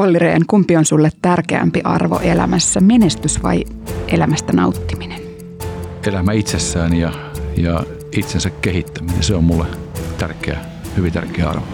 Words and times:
Olli 0.00 0.18
Rehn, 0.18 0.42
kumpi 0.46 0.76
on 0.76 0.84
sulle 0.84 1.10
tärkeämpi 1.22 1.80
arvo 1.84 2.18
elämässä, 2.18 2.80
menestys 2.80 3.42
vai 3.42 3.64
elämästä 4.08 4.52
nauttiminen? 4.52 5.20
Elämä 6.06 6.32
itsessään 6.32 6.96
ja, 6.96 7.12
ja 7.56 7.84
itsensä 8.12 8.50
kehittäminen, 8.50 9.22
se 9.22 9.34
on 9.34 9.44
mulle 9.44 9.66
tärkeä, 10.18 10.58
hyvin 10.96 11.12
tärkeä 11.12 11.48
arvo. 11.48 11.66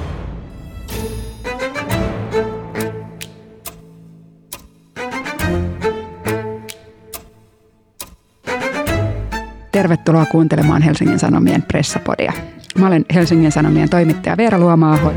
Tervetuloa 9.72 10.26
kuuntelemaan 10.26 10.82
Helsingin 10.82 11.18
Sanomien 11.18 11.62
pressapodia. 11.62 12.32
Mä 12.78 12.86
olen 12.86 13.04
Helsingin 13.14 13.52
Sanomien 13.52 13.90
toimittaja 13.90 14.36
Veera 14.36 14.58
Luomaaho. 14.58 15.12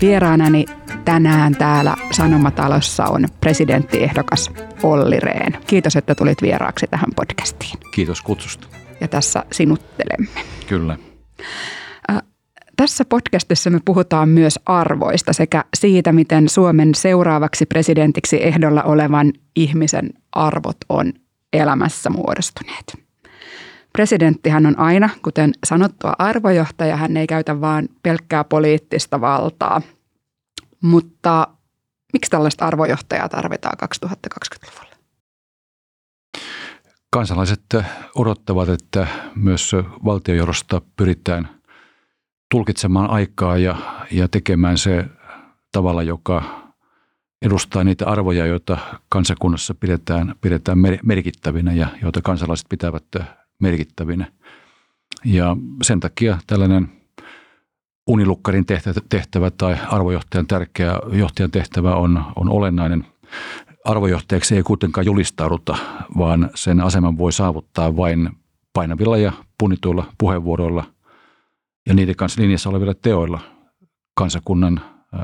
Vieraanani 0.00 0.64
tänään 1.04 1.56
täällä 1.56 1.96
Sanomatalossa 2.10 3.04
on 3.04 3.24
presidenttiehdokas 3.40 4.50
Olli 4.82 5.20
Rehn. 5.20 5.54
Kiitos, 5.66 5.96
että 5.96 6.14
tulit 6.14 6.42
vieraaksi 6.42 6.86
tähän 6.86 7.10
podcastiin. 7.16 7.78
Kiitos 7.90 8.22
kutsusta. 8.22 8.66
Ja 9.00 9.08
tässä 9.08 9.44
sinuttelemme. 9.52 10.40
Kyllä. 10.66 10.98
Äh, 12.10 12.22
tässä 12.76 13.04
podcastissa 13.04 13.70
me 13.70 13.80
puhutaan 13.84 14.28
myös 14.28 14.58
arvoista 14.66 15.32
sekä 15.32 15.64
siitä, 15.76 16.12
miten 16.12 16.48
Suomen 16.48 16.94
seuraavaksi 16.94 17.66
presidentiksi 17.66 18.44
ehdolla 18.44 18.82
olevan 18.82 19.32
ihmisen 19.56 20.10
arvot 20.32 20.76
on 20.88 21.12
elämässä 21.52 22.10
muodostuneet. 22.10 23.04
Presidenttihän 23.92 24.66
on 24.66 24.78
aina, 24.78 25.10
kuten 25.22 25.52
sanottua, 25.66 26.12
arvojohtaja. 26.18 26.96
Hän 26.96 27.16
ei 27.16 27.26
käytä 27.26 27.60
vain 27.60 27.88
pelkkää 28.02 28.44
poliittista 28.44 29.20
valtaa. 29.20 29.82
Mutta 30.84 31.48
miksi 32.12 32.30
tällaista 32.30 32.66
arvojohtajaa 32.66 33.28
tarvitaan 33.28 33.76
2020-luvulla? 33.84 34.96
Kansalaiset 37.10 37.62
odottavat, 38.14 38.68
että 38.68 39.06
myös 39.34 39.72
valtiojohdosta 40.04 40.82
pyritään 40.96 41.48
tulkitsemaan 42.50 43.10
aikaa 43.10 43.58
ja, 43.58 43.76
ja 44.10 44.28
tekemään 44.28 44.78
se 44.78 45.04
tavalla, 45.72 46.02
joka 46.02 46.64
edustaa 47.42 47.84
niitä 47.84 48.06
arvoja, 48.06 48.46
joita 48.46 48.78
kansakunnassa 49.08 49.74
pidetään, 49.74 50.34
pidetään 50.40 50.78
merkittävinä 51.02 51.72
ja 51.72 51.88
joita 52.02 52.22
kansalaiset 52.22 52.66
pitävät 52.68 53.04
merkittävinä. 53.58 54.32
Ja 55.24 55.56
sen 55.82 56.00
takia 56.00 56.38
tällainen 56.46 57.03
unilukkarin 58.06 58.66
tehtävä, 58.66 59.00
tehtävä 59.08 59.50
tai 59.50 59.76
arvojohtajan 59.88 60.46
tärkeä 60.46 60.98
johtajan 61.12 61.50
tehtävä 61.50 61.94
on, 61.94 62.24
on 62.36 62.50
olennainen. 62.50 63.06
Arvojohtajaksi 63.84 64.56
ei 64.56 64.62
kuitenkaan 64.62 65.06
julistauduta, 65.06 65.76
vaan 66.18 66.50
sen 66.54 66.80
aseman 66.80 67.18
voi 67.18 67.32
saavuttaa 67.32 67.96
vain 67.96 68.30
painavilla 68.72 69.16
ja 69.16 69.32
punnituilla 69.58 70.06
puheenvuoroilla 70.18 70.84
ja 71.86 71.94
niiden 71.94 72.16
kanssa 72.16 72.42
linjassa 72.42 72.70
olevilla 72.70 72.94
teoilla 72.94 73.40
kansakunnan 74.14 74.80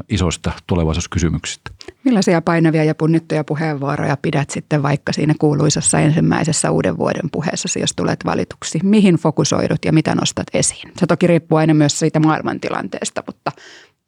isoista 0.09 0.53
tulevaisuuskysymyksistä. 0.67 1.71
Millaisia 2.05 2.43
painavia 2.43 2.85
ja 2.85 2.95
punnittuja 2.95 3.45
puheenvuoroja 3.45 4.17
pidät 4.23 4.51
sitten 4.51 4.83
vaikka 4.83 5.13
siinä 5.13 5.35
kuuluisassa 5.39 5.99
ensimmäisessä 5.99 6.71
uuden 6.71 6.99
vuoden 6.99 7.31
puheessa, 7.33 7.81
jos 7.81 7.93
tulet 7.97 8.25
valituksi? 8.25 8.81
Mihin 8.83 9.15
fokusoidut 9.15 9.85
ja 9.85 9.93
mitä 9.93 10.15
nostat 10.15 10.47
esiin? 10.55 10.93
Se 10.97 11.07
toki 11.07 11.27
riippuu 11.27 11.59
aina 11.59 11.75
myös 11.75 11.99
siitä 11.99 12.21
maailmantilanteesta, 12.21 13.23
mutta 13.27 13.53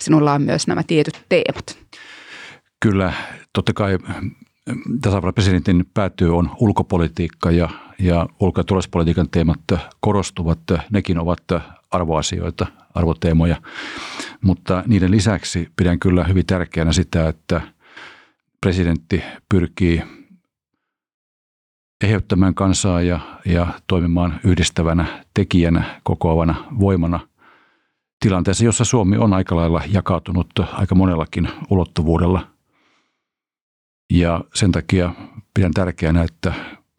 sinulla 0.00 0.32
on 0.32 0.42
myös 0.42 0.66
nämä 0.66 0.82
tietyt 0.82 1.24
teemat. 1.28 1.78
Kyllä, 2.80 3.12
totta 3.52 3.72
kai 3.72 3.98
tasavallan 5.02 5.34
presidentin 5.34 5.84
päätyy 5.94 6.36
on 6.36 6.50
ulkopolitiikka 6.60 7.50
ja, 7.50 7.68
ja 7.98 8.26
ulko- 8.40 8.60
ja 8.60 8.64
turvallisuuspolitiikan 8.64 9.30
teemat 9.30 9.60
korostuvat. 10.00 10.58
Nekin 10.90 11.18
ovat 11.18 11.42
arvoasioita, 11.90 12.66
arvoteemoja. 12.94 13.56
Mutta 14.40 14.82
niiden 14.86 15.10
lisäksi 15.10 15.68
pidän 15.76 15.98
kyllä 15.98 16.24
hyvin 16.24 16.46
tärkeänä 16.46 16.92
sitä, 16.92 17.28
että 17.28 17.60
presidentti 18.60 19.22
pyrkii 19.48 20.02
eheyttämään 22.04 22.54
kansaa 22.54 23.02
ja, 23.02 23.20
ja 23.44 23.66
toimimaan 23.86 24.40
yhdistävänä 24.44 25.24
tekijänä, 25.34 26.00
kokoavana 26.02 26.54
voimana 26.78 27.20
tilanteessa, 28.20 28.64
jossa 28.64 28.84
Suomi 28.84 29.16
on 29.16 29.32
aika 29.32 29.56
lailla 29.56 29.82
jakautunut 29.86 30.46
aika 30.72 30.94
monellakin 30.94 31.48
ulottuvuudella. 31.70 32.46
Ja 34.12 34.44
sen 34.54 34.72
takia 34.72 35.14
pidän 35.54 35.72
tärkeänä, 35.72 36.22
että 36.22 36.52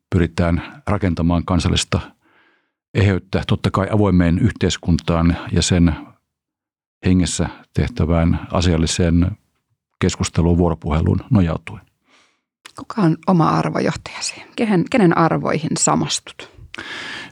pyritään 0.09 0.83
rakentamaan 0.87 1.45
kansallista 1.45 1.99
eheyttä 2.93 3.43
totta 3.47 3.71
kai 3.71 3.87
avoimeen 3.91 4.39
yhteiskuntaan 4.39 5.37
ja 5.51 5.61
sen 5.61 5.95
hengessä 7.05 7.49
tehtävään 7.73 8.47
asialliseen 8.51 9.31
keskusteluun, 9.99 10.57
vuoropuheluun 10.57 11.19
nojautuen. 11.29 11.81
Kuka 12.77 13.01
on 13.01 13.17
oma 13.27 13.49
arvojohtajasi? 13.49 14.43
Kenen, 14.55 14.85
kenen 14.91 15.17
arvoihin 15.17 15.69
samastut? 15.77 16.49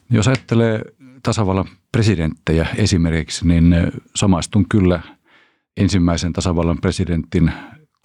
Jos 0.09 0.27
ajattelee 0.27 0.81
tasavallan 1.23 1.65
presidenttejä 1.91 2.67
esimerkiksi, 2.75 3.47
niin 3.47 3.75
samastun 4.15 4.69
kyllä 4.69 5.01
ensimmäisen 5.77 6.33
tasavallan 6.33 6.77
presidentin 6.81 7.51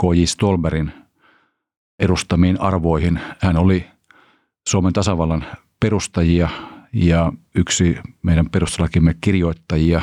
K.J. 0.03 0.25
Stolberin 0.25 0.93
edustamiin 1.99 2.61
arvoihin. 2.61 3.21
Hän 3.41 3.57
oli 3.57 3.87
Suomen 4.69 4.93
tasavallan 4.93 5.45
perustajia 5.81 6.49
ja 6.97 7.33
yksi 7.55 7.99
meidän 8.23 8.51
perustuslakimme 8.51 9.17
kirjoittajia 9.21 10.03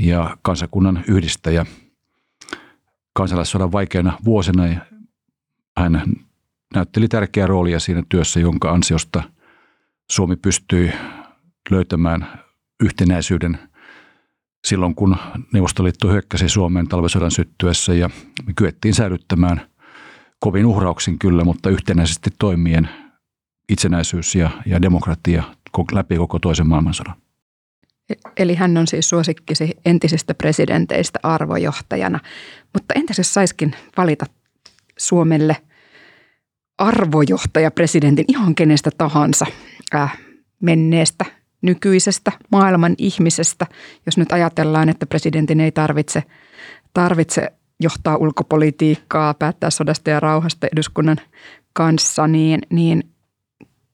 ja 0.00 0.36
kansakunnan 0.42 1.04
yhdistäjä 1.08 1.66
kansalaissodan 3.12 3.72
vaikeana 3.72 4.18
vuosina. 4.24 4.62
Hän 5.78 6.02
näytteli 6.74 7.08
tärkeää 7.08 7.46
roolia 7.46 7.80
siinä 7.80 8.02
työssä, 8.08 8.40
jonka 8.40 8.70
ansiosta 8.70 9.22
Suomi 10.12 10.36
pystyi 10.36 10.92
löytämään 11.70 12.44
yhtenäisyyden 12.80 13.58
silloin, 14.66 14.94
kun 14.94 15.16
Neuvostoliitto 15.52 16.08
hyökkäsi 16.08 16.48
Suomeen 16.48 16.88
talvisodan 16.88 17.30
syttyessä 17.30 17.94
ja 17.94 18.10
me 18.46 18.52
kyettiin 18.56 18.94
säilyttämään 18.94 19.60
kovin 20.40 20.66
uhrauksin 20.66 21.18
kyllä, 21.18 21.44
mutta 21.44 21.70
yhtenäisesti 21.70 22.30
toimien 22.38 22.88
itsenäisyys 23.68 24.34
ja, 24.34 24.50
ja 24.66 24.82
demokratia 24.82 25.42
läpi 25.92 26.16
koko 26.16 26.38
toisen 26.38 26.68
maailmansodan. 26.68 27.14
Eli 28.36 28.54
hän 28.54 28.76
on 28.76 28.86
siis 28.86 29.08
suosikkisi 29.08 29.74
entisistä 29.84 30.34
presidenteistä 30.34 31.18
arvojohtajana. 31.22 32.20
Mutta 32.72 32.94
entäs 32.94 33.18
jos 33.18 33.34
saiskin 33.34 33.74
valita 33.96 34.26
Suomelle 34.98 35.56
arvojohtaja 36.78 37.70
presidentin 37.70 38.24
ihan 38.28 38.54
kenestä 38.54 38.90
tahansa 38.98 39.46
äh, 39.94 40.18
menneestä, 40.60 41.24
nykyisestä 41.62 42.32
maailman 42.52 42.94
ihmisestä, 42.98 43.66
jos 44.06 44.18
nyt 44.18 44.32
ajatellaan, 44.32 44.88
että 44.88 45.06
presidentin 45.06 45.60
ei 45.60 45.72
tarvitse, 45.72 46.22
tarvitse 46.94 47.52
johtaa 47.80 48.16
ulkopolitiikkaa, 48.16 49.34
päättää 49.34 49.70
sodasta 49.70 50.10
ja 50.10 50.20
rauhasta 50.20 50.66
eduskunnan 50.72 51.16
kanssa, 51.72 52.28
niin, 52.28 52.60
niin 52.70 53.02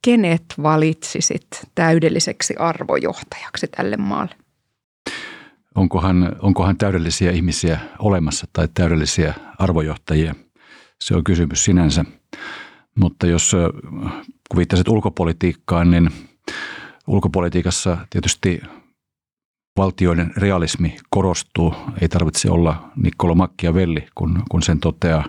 kenet 0.05 0.45
valitsisit 0.63 1.47
täydelliseksi 1.75 2.55
arvojohtajaksi 2.59 3.67
tälle 3.67 3.97
maalle? 3.97 4.35
Onkohan, 5.75 6.37
onkohan 6.43 6.77
täydellisiä 6.77 7.31
ihmisiä 7.31 7.79
olemassa 7.99 8.47
tai 8.53 8.69
täydellisiä 8.75 9.35
arvojohtajia? 9.59 10.35
Se 11.01 11.17
on 11.17 11.25
kysymys 11.25 11.65
sinänsä. 11.65 12.05
Mutta 12.95 13.27
jos 13.27 13.57
kuvittaisit 14.49 14.89
ulkopolitiikkaan, 14.89 15.91
niin 15.91 16.11
ulkopolitiikassa 17.07 17.97
tietysti 18.11 18.61
valtioiden 19.77 20.33
realismi 20.37 20.97
korostuu. 21.11 21.75
Ei 22.01 22.09
tarvitse 22.09 22.51
olla 22.51 22.91
Niccolo 22.97 23.35
Machiavelli, 23.35 24.07
kun, 24.15 24.43
kun 24.51 24.63
sen 24.63 24.81
toteaa. 24.81 25.25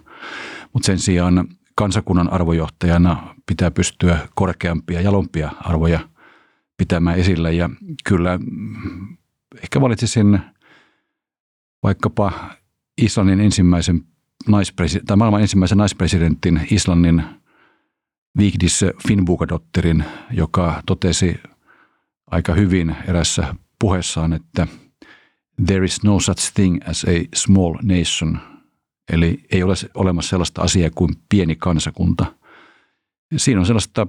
Mutta 0.74 0.86
sen 0.86 1.00
sijaan 1.00 1.48
kansakunnan 1.76 2.34
arvojohtajana 2.34 3.36
pitää 3.46 3.72
pystyä 3.72 4.28
korkeampia, 4.36 5.02
jalompia 5.02 5.52
arvoja 5.60 6.00
pitämään 6.78 7.20
esillä. 7.20 7.52
Ja 7.52 7.70
kyllä 8.04 8.38
mm, 8.38 9.18
ehkä 9.64 9.82
valitsisin 9.82 10.40
vaikkapa 11.84 12.32
Islannin 13.02 13.40
ensimmäisen 13.40 14.02
naispresidentin, 14.48 15.08
tai 15.08 15.18
maailman 15.18 15.42
ensimmäisen 15.42 15.78
naispresidentin 15.78 16.68
Islannin 16.72 17.24
Vigdis 18.38 18.86
Finnbukadotterin, 19.08 20.04
joka 20.32 20.84
totesi 20.86 21.40
aika 22.32 22.54
hyvin 22.54 22.96
erässä 23.08 23.56
puheessaan, 23.80 24.34
että 24.34 24.68
there 25.66 25.86
is 25.86 26.04
no 26.04 26.20
such 26.20 26.54
thing 26.54 26.80
as 26.90 27.04
a 27.04 27.28
small 27.36 27.74
nation 27.84 28.55
Eli 29.12 29.46
ei 29.52 29.64
ole 29.64 29.74
olemassa 29.94 30.30
sellaista 30.30 30.62
asiaa 30.62 30.90
kuin 30.96 31.16
pieni 31.30 31.56
kansakunta. 31.56 32.26
Siinä 33.38 33.60
on 33.60 33.66
sellaista 33.66 34.08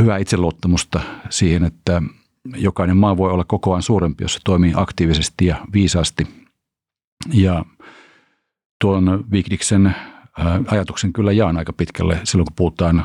hyvää 0.00 0.18
itseluottamusta 0.18 1.00
siihen, 1.30 1.64
että 1.64 2.02
jokainen 2.56 2.96
maa 2.96 3.16
voi 3.16 3.30
olla 3.32 3.44
kokoaan 3.44 3.82
suurempi, 3.82 4.24
jos 4.24 4.34
se 4.34 4.40
toimii 4.44 4.72
aktiivisesti 4.76 5.46
ja 5.46 5.66
viisaasti. 5.72 6.26
Ja 7.32 7.64
tuon 8.80 9.24
Vigdiksen 9.30 9.94
ajatuksen 10.66 11.12
kyllä 11.12 11.32
jaan 11.32 11.56
aika 11.56 11.72
pitkälle 11.72 12.20
silloin, 12.24 12.46
kun 12.46 12.56
puhutaan 12.56 13.04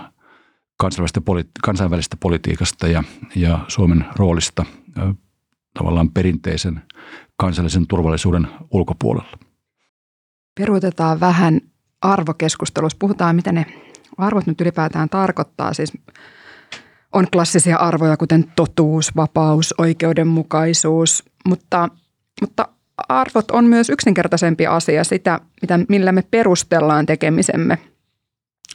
kansainvälisestä, 0.77 1.21
politi- 1.21 1.51
kansainvälisestä 1.63 2.17
politiikasta 2.19 2.87
ja, 2.87 3.03
ja 3.35 3.59
Suomen 3.67 4.05
roolista 4.15 4.65
tavallaan 5.73 6.11
perinteisen 6.11 6.81
kansallisen 7.37 7.87
turvallisuuden 7.87 8.47
ulkopuolella. 8.71 9.46
Peruutetaan 10.57 11.19
vähän 11.19 11.61
arvokeskustelussa. 12.01 12.97
Puhutaan, 12.99 13.35
mitä 13.35 13.51
ne 13.51 13.65
arvot 14.17 14.47
nyt 14.47 14.61
ylipäätään 14.61 15.09
tarkoittaa. 15.09 15.73
Siis 15.73 15.93
on 17.13 17.27
klassisia 17.31 17.77
arvoja, 17.77 18.17
kuten 18.17 18.45
totuus, 18.55 19.15
vapaus, 19.15 19.73
oikeudenmukaisuus, 19.77 21.23
mutta, 21.47 21.89
mutta 22.41 22.67
arvot 23.09 23.51
on 23.51 23.65
myös 23.65 23.89
yksinkertaisempi 23.89 24.67
asia 24.67 25.03
sitä, 25.03 25.39
mitä, 25.61 25.79
millä 25.89 26.11
me 26.11 26.23
perustellaan 26.31 27.05
tekemisemme 27.05 27.77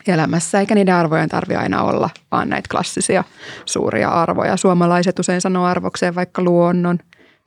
elämässä, 0.07 0.61
eikä 0.61 0.75
niiden 0.75 0.95
arvojen 0.95 1.29
tarvitse 1.29 1.63
aina 1.63 1.83
olla 1.83 2.11
vaan 2.31 2.49
näitä 2.49 2.69
klassisia 2.71 3.25
suuria 3.65 4.09
arvoja. 4.09 4.57
Suomalaiset 4.57 5.19
usein 5.19 5.41
sanoo 5.41 5.65
arvokseen 5.65 6.15
vaikka 6.15 6.43
luonnon, 6.43 6.99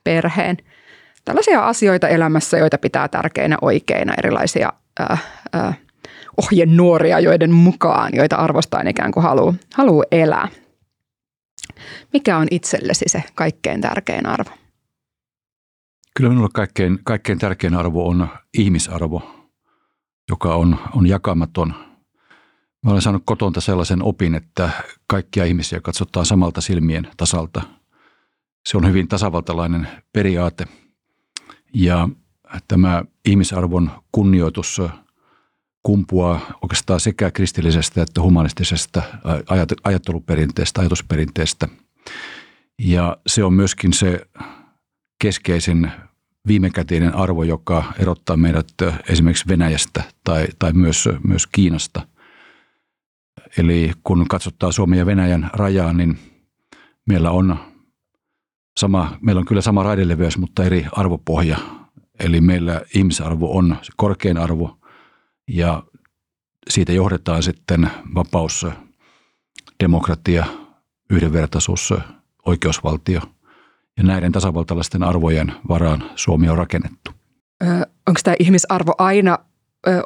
perheen. 0.04 0.56
Tällaisia 1.26 1.66
asioita 1.66 2.08
elämässä, 2.08 2.58
joita 2.58 2.78
pitää 2.78 3.08
tärkeinä 3.08 3.56
oikeina, 3.62 4.14
erilaisia 4.18 4.72
äh, 5.00 5.24
äh, 5.54 5.78
ohjenuoria, 6.36 7.20
joiden 7.20 7.52
mukaan, 7.52 8.12
joita 8.14 8.36
arvostaa 8.36 8.82
ikään 8.88 9.12
kuin 9.12 9.22
haluaa, 9.22 9.54
haluaa 9.74 10.04
elää. 10.10 10.48
Mikä 12.12 12.36
on 12.36 12.46
itsellesi 12.50 13.04
se 13.08 13.22
kaikkein 13.34 13.80
tärkein 13.80 14.26
arvo? 14.26 14.50
Kyllä 16.16 16.30
minulle 16.30 16.48
kaikkein, 16.54 16.98
kaikkein 17.04 17.38
tärkein 17.38 17.74
arvo 17.74 18.08
on 18.08 18.28
ihmisarvo, 18.58 19.22
joka 20.30 20.54
on, 20.54 20.78
on 20.96 21.06
jakamaton. 21.06 21.74
Mä 22.84 22.90
olen 22.90 23.02
saanut 23.02 23.22
kotonta 23.26 23.60
sellaisen 23.60 24.02
opin, 24.02 24.34
että 24.34 24.70
kaikkia 25.06 25.44
ihmisiä 25.44 25.80
katsotaan 25.80 26.26
samalta 26.26 26.60
silmien 26.60 27.08
tasalta. 27.16 27.62
Se 28.66 28.76
on 28.76 28.88
hyvin 28.88 29.08
tasavaltalainen 29.08 29.88
periaate. 30.12 30.64
Ja 31.78 32.08
tämä 32.68 33.04
ihmisarvon 33.24 33.90
kunnioitus 34.12 34.82
kumpuaa 35.82 36.40
oikeastaan 36.62 37.00
sekä 37.00 37.30
kristillisestä 37.30 38.02
että 38.02 38.22
humanistisesta 38.22 39.02
ajatteluperinteestä, 39.84 40.80
ajatusperinteestä. 40.80 41.68
Ja 42.78 43.16
se 43.26 43.44
on 43.44 43.52
myöskin 43.52 43.92
se 43.92 44.20
keskeisin 45.22 45.92
viimekätinen 46.46 47.14
arvo, 47.14 47.42
joka 47.42 47.92
erottaa 47.98 48.36
meidät 48.36 48.68
esimerkiksi 49.08 49.48
Venäjästä 49.48 50.02
tai, 50.24 50.46
tai 50.58 50.72
myös, 50.72 51.08
myös 51.28 51.46
Kiinasta. 51.46 52.06
Eli 53.58 53.92
kun 54.04 54.28
katsotaan 54.28 54.72
Suomen 54.72 54.98
ja 54.98 55.06
Venäjän 55.06 55.50
rajaa, 55.52 55.92
niin 55.92 56.18
meillä 57.06 57.30
on, 57.30 57.58
sama, 58.78 59.18
meillä 59.20 59.38
on 59.38 59.46
kyllä 59.46 59.60
sama 59.60 59.82
raideleveys, 59.82 60.38
mutta 60.38 60.64
eri 60.64 60.86
arvopohja. 60.92 61.56
Eli 62.20 62.40
meillä 62.40 62.82
ihmisarvo 62.94 63.56
on 63.58 63.76
korkein 63.96 64.38
arvo 64.38 64.78
ja 65.48 65.82
siitä 66.68 66.92
johdetaan 66.92 67.42
sitten 67.42 67.90
vapaus, 68.14 68.66
demokratia, 69.80 70.44
yhdenvertaisuus, 71.10 71.94
oikeusvaltio– 72.46 73.20
ja 73.96 74.04
näiden 74.04 74.32
tasavaltalaisten 74.32 75.02
arvojen 75.02 75.52
varaan 75.68 76.10
Suomi 76.14 76.48
on 76.48 76.58
rakennettu. 76.58 77.10
onko 78.06 78.20
tämä 78.24 78.36
ihmisarvo 78.38 78.94
aina 78.98 79.38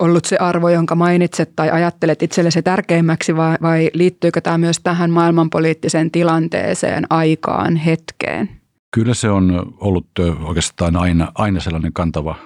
ollut 0.00 0.25
se 0.25 0.37
arvo, 0.37 0.69
jonka 0.69 0.94
mainitset 0.94 1.52
tai 1.56 1.70
ajattelet 1.70 2.23
itsellesi 2.23 2.62
tärkeimmäksi 2.62 3.37
vai, 3.37 3.56
vai 3.62 3.90
liittyykö 3.94 4.40
tämä 4.40 4.58
myös 4.58 4.81
tähän 4.81 5.11
maailmanpoliittiseen 5.11 6.11
tilanteeseen, 6.11 7.06
aikaan, 7.11 7.76
hetkeen? 7.76 8.60
Kyllä 8.90 9.14
se 9.14 9.31
on 9.31 9.75
ollut 9.81 10.08
oikeastaan 10.44 10.96
aina, 10.96 11.32
aina 11.34 11.60
sellainen 11.60 11.92
kantava, 11.92 12.37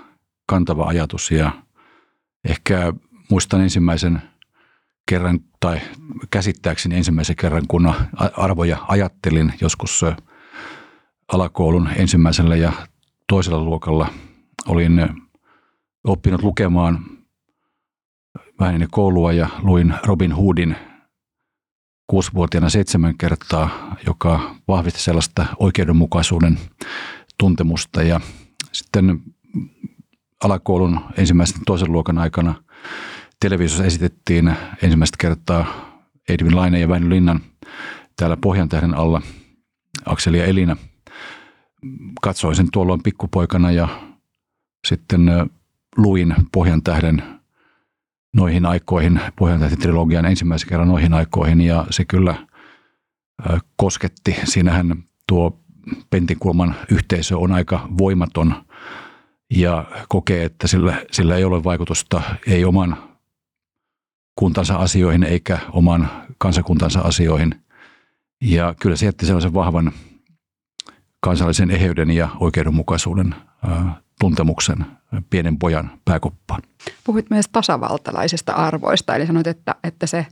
kantava 0.47 0.85
ajatus 0.85 1.31
ja 1.31 1.53
ehkä 2.45 2.93
muistan 3.31 3.61
ensimmäisen 3.61 4.23
kerran 5.09 5.41
tai 5.61 5.81
käsittääkseni 6.31 6.97
ensimmäisen 6.97 7.37
kerran, 7.37 7.67
kun 7.69 7.95
arvoja 8.37 8.79
ajattelin 8.89 9.53
joskus– 9.61 10.05
alakoulun 11.33 11.89
ensimmäisellä 11.97 12.57
ja 12.57 12.73
toisella 13.29 13.65
luokalla 13.65 14.09
olin 14.69 15.09
oppinut 16.05 16.43
lukemaan 16.43 17.05
vähän 18.61 18.75
ennen 18.75 18.89
koulua 18.91 19.33
ja 19.33 19.49
luin 19.63 19.95
Robin 20.05 20.33
Hoodin 20.33 20.77
kuusivuotiaana 22.07 22.69
seitsemän 22.69 23.19
kertaa, 23.19 23.97
joka 24.07 24.55
vahvisti 24.69 25.01
sellaista 25.01 25.47
oikeudenmukaisuuden 25.59 26.59
tuntemusta. 27.39 28.03
Ja 28.03 28.21
sitten 28.73 29.21
alakoulun 30.45 31.01
ensimmäisen 31.17 31.61
toisen 31.67 31.93
luokan 31.93 32.19
aikana 32.19 32.55
televisiossa 33.41 33.85
esitettiin 33.85 34.57
ensimmäistä 34.83 35.17
kertaa 35.21 35.67
Edwin 36.29 36.57
Laine 36.57 36.81
ja 36.81 36.89
Väinö 36.89 37.09
Linnan 37.09 37.41
täällä 38.17 38.37
Pohjantähden 38.37 38.95
alla 38.95 39.23
Akseli 40.07 40.39
ja 40.39 40.45
Elina– 40.45 40.77
katsoin 42.23 42.57
sen 42.57 42.71
tuolloin 42.73 43.03
pikkupoikana 43.03 43.71
ja 43.71 43.89
sitten 44.87 45.31
luin 45.97 46.35
Pohjan 46.53 46.83
tähden 46.83 47.23
noihin 48.35 48.67
aikoihin, 48.67 49.21
Pohjan 49.37 49.61
trilogian 49.81 50.27
ensimmäisen 50.27 50.69
kerran 50.69 50.89
noihin 50.89 51.15
aikoihin 51.15 51.61
ja 51.61 51.87
se 51.91 52.05
kyllä 52.05 52.35
kosketti. 53.77 54.37
Siinähän 54.45 55.05
tuo 55.29 55.61
Pentinkulman 56.11 56.75
yhteisö 56.91 57.39
on 57.39 57.53
aika 57.53 57.89
voimaton 57.99 58.55
ja 59.51 59.85
kokee, 60.09 60.45
että 60.45 60.67
sillä, 60.67 61.03
sillä 61.13 61.37
ei 61.37 61.45
ole 61.45 61.65
vaikutusta 61.65 62.23
ei 62.47 62.65
oman 62.65 62.97
kuntansa 64.37 64.77
asioihin 64.77 65.23
eikä 65.23 65.59
oman 65.73 66.11
kansakuntansa 66.39 67.01
asioihin. 67.01 67.55
Ja 68.41 68.75
kyllä 68.81 68.97
se 68.97 69.07
jätti 69.07 69.27
sellaisen 69.27 69.55
vahvan 69.55 69.93
kansallisen 71.21 71.71
eheyden 71.71 72.11
ja 72.11 72.29
oikeudenmukaisuuden 72.41 73.35
tuntemuksen 74.21 74.87
pienen 75.31 75.59
pojan 75.59 75.91
pääkoppaan. 76.05 76.63
Puhuit 77.05 77.31
myös 77.31 77.49
tasavaltalaisista 77.53 78.53
arvoista, 78.53 79.17
eli 79.17 79.27
sanoit, 79.27 79.47
että, 79.47 79.75
että 79.85 80.07
se 80.07 80.27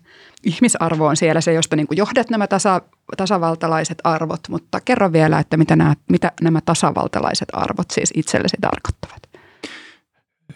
ihmisarvo 0.45 1.07
on 1.07 1.17
siellä 1.17 1.41
se, 1.41 1.53
josta 1.53 1.77
niin 1.77 1.87
johdat 1.91 2.31
nämä 2.31 2.47
tasa, 2.47 2.81
tasavaltalaiset 3.17 3.99
arvot, 4.05 4.41
mutta 4.49 4.81
kerro 4.81 5.13
vielä, 5.13 5.39
että 5.39 5.57
mitä 5.57 5.77
nämä, 5.77 5.95
mitä 6.11 6.33
nämä 6.41 6.61
tasavaltalaiset 6.65 7.49
arvot 7.53 7.91
siis 7.91 8.13
itsellesi 8.15 8.57
tarkoittavat. 8.61 9.23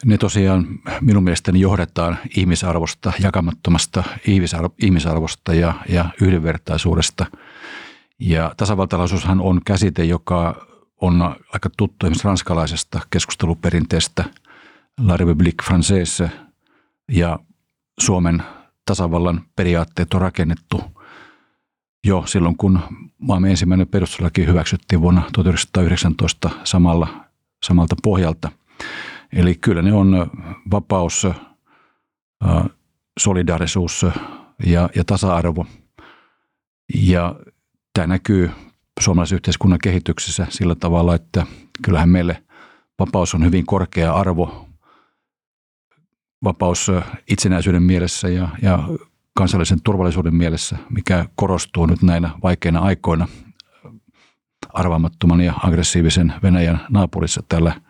Ne 0.04 0.18
tosiaan 0.18 0.66
minun 1.00 1.25
mielestäni 1.25 1.61
johdetaan 1.61 2.18
ihmisarvosta, 2.37 3.12
jakamattomasta 3.23 4.04
ihmisarvosta 4.83 5.54
ja, 5.54 5.75
ja 5.88 6.04
yhdenvertaisuudesta– 6.21 7.26
ja 8.21 8.54
tasavaltalaisuushan 8.56 9.40
on 9.40 9.61
käsite, 9.64 10.04
joka 10.04 10.66
on 11.00 11.22
aika 11.52 11.70
tuttu 11.76 12.06
esimerkiksi 12.06 12.24
ranskalaisesta 12.24 13.00
keskusteluperinteestä 13.10 14.24
La 15.00 15.16
République 15.16 15.66
Française 15.66 16.28
ja 17.12 17.38
Suomen 18.00 18.42
tasavallan 18.86 19.40
periaatteet 19.56 20.14
on 20.14 20.20
rakennettu 20.20 20.84
jo 22.04 22.22
silloin, 22.26 22.56
kun 22.56 22.80
maamme 23.18 23.50
ensimmäinen 23.50 23.88
perustuslaki 23.88 24.46
hyväksyttiin 24.46 25.00
vuonna 25.00 25.22
1919 25.32 26.50
samalla, 26.64 27.24
samalta 27.64 27.96
pohjalta. 28.02 28.50
Eli 29.32 29.54
kyllä 29.54 29.82
ne 29.82 29.92
on 29.92 30.30
vapaus, 30.70 31.26
solidaarisuus 33.20 34.06
ja, 34.66 34.90
ja 34.94 35.04
tasa-arvo. 35.04 35.66
Ja 36.94 37.34
Tämä 37.96 38.06
näkyy 38.06 38.50
suomalaisen 39.00 39.36
yhteiskunnan 39.36 39.78
kehityksessä 39.82 40.46
sillä 40.50 40.74
tavalla, 40.74 41.14
että 41.14 41.46
kyllähän 41.82 42.08
meille 42.08 42.44
vapaus 42.98 43.34
on 43.34 43.44
hyvin 43.44 43.66
korkea 43.66 44.12
arvo. 44.12 44.68
Vapaus 46.44 46.90
itsenäisyyden 47.30 47.82
mielessä 47.82 48.28
ja, 48.28 48.48
ja 48.62 48.88
kansallisen 49.34 49.82
turvallisuuden 49.82 50.34
mielessä, 50.34 50.76
mikä 50.90 51.26
korostuu 51.34 51.86
nyt 51.86 52.02
näinä 52.02 52.30
vaikeina 52.42 52.80
aikoina 52.80 53.28
arvaamattoman 54.72 55.40
ja 55.40 55.54
aggressiivisen 55.62 56.34
Venäjän 56.42 56.86
naapurissa 56.90 57.42
tällä 57.48 57.80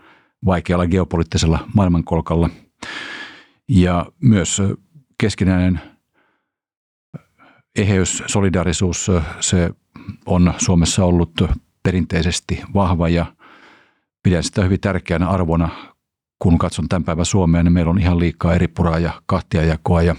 vaikealla 0.44 0.86
geopoliittisella 0.86 1.68
maailmankolkalla. 1.74 2.50
Ja 3.68 4.06
myös 4.20 4.62
keskinäinen 5.18 5.80
eheys, 7.76 8.22
solidarisuus, 8.26 9.10
se 9.40 9.70
on 10.26 10.54
Suomessa 10.58 11.04
ollut 11.04 11.32
perinteisesti 11.82 12.62
vahva 12.74 13.08
ja 13.08 13.26
pidän 14.22 14.42
sitä 14.42 14.62
hyvin 14.62 14.80
tärkeänä 14.80 15.28
arvona, 15.28 15.68
kun 16.38 16.58
katson 16.58 16.88
tämän 16.88 17.04
päivän 17.04 17.24
Suomea, 17.24 17.62
niin 17.62 17.72
meillä 17.72 17.90
on 17.90 18.00
ihan 18.00 18.18
liikaa 18.18 18.54
eri 18.54 18.68
puraa 18.68 18.98
ja 18.98 19.22
kahtiajakoa 19.26 20.02
ja, 20.02 20.16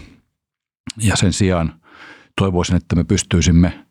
ja 0.97 1.15
sen 1.15 1.33
sijaan 1.33 1.81
toivoisin, 2.41 2.75
että 2.75 2.95
me 2.95 3.03
pystyisimme 3.03 3.85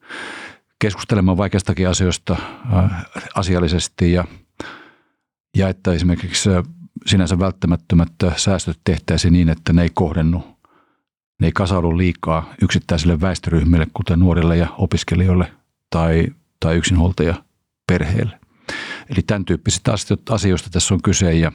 keskustelemaan 0.78 1.36
vaikeistakin 1.36 1.88
asioista 1.88 2.36
äh, 2.74 3.06
asiallisesti 3.34 4.12
ja, 4.12 4.24
ja 5.56 5.68
että 5.68 5.92
esimerkiksi 5.92 6.50
sinänsä 7.06 7.38
välttämättömät 7.38 8.12
säästöt 8.36 8.80
tehtäisiin 8.84 9.32
niin, 9.32 9.48
että 9.48 9.72
ne 9.72 9.82
ei 9.82 9.90
kohdennu, 9.94 10.44
ne 11.40 11.46
ei 11.46 11.52
kasaudu 11.52 11.96
liikaa 11.96 12.54
yksittäisille 12.62 13.20
väestöryhmille, 13.20 13.86
kuten 13.94 14.20
nuorille 14.20 14.56
ja 14.56 14.68
opiskelijoille 14.78 15.52
tai, 15.90 16.26
tai 16.60 16.76
yksinhuoltaja 16.76 17.34
perheelle. 17.86 18.40
Eli 19.10 19.22
tämän 19.26 19.44
tyyppisistä 19.44 19.92
asioista 20.30 20.70
tässä 20.70 20.94
on 20.94 21.02
kyse 21.02 21.34
ja, 21.34 21.52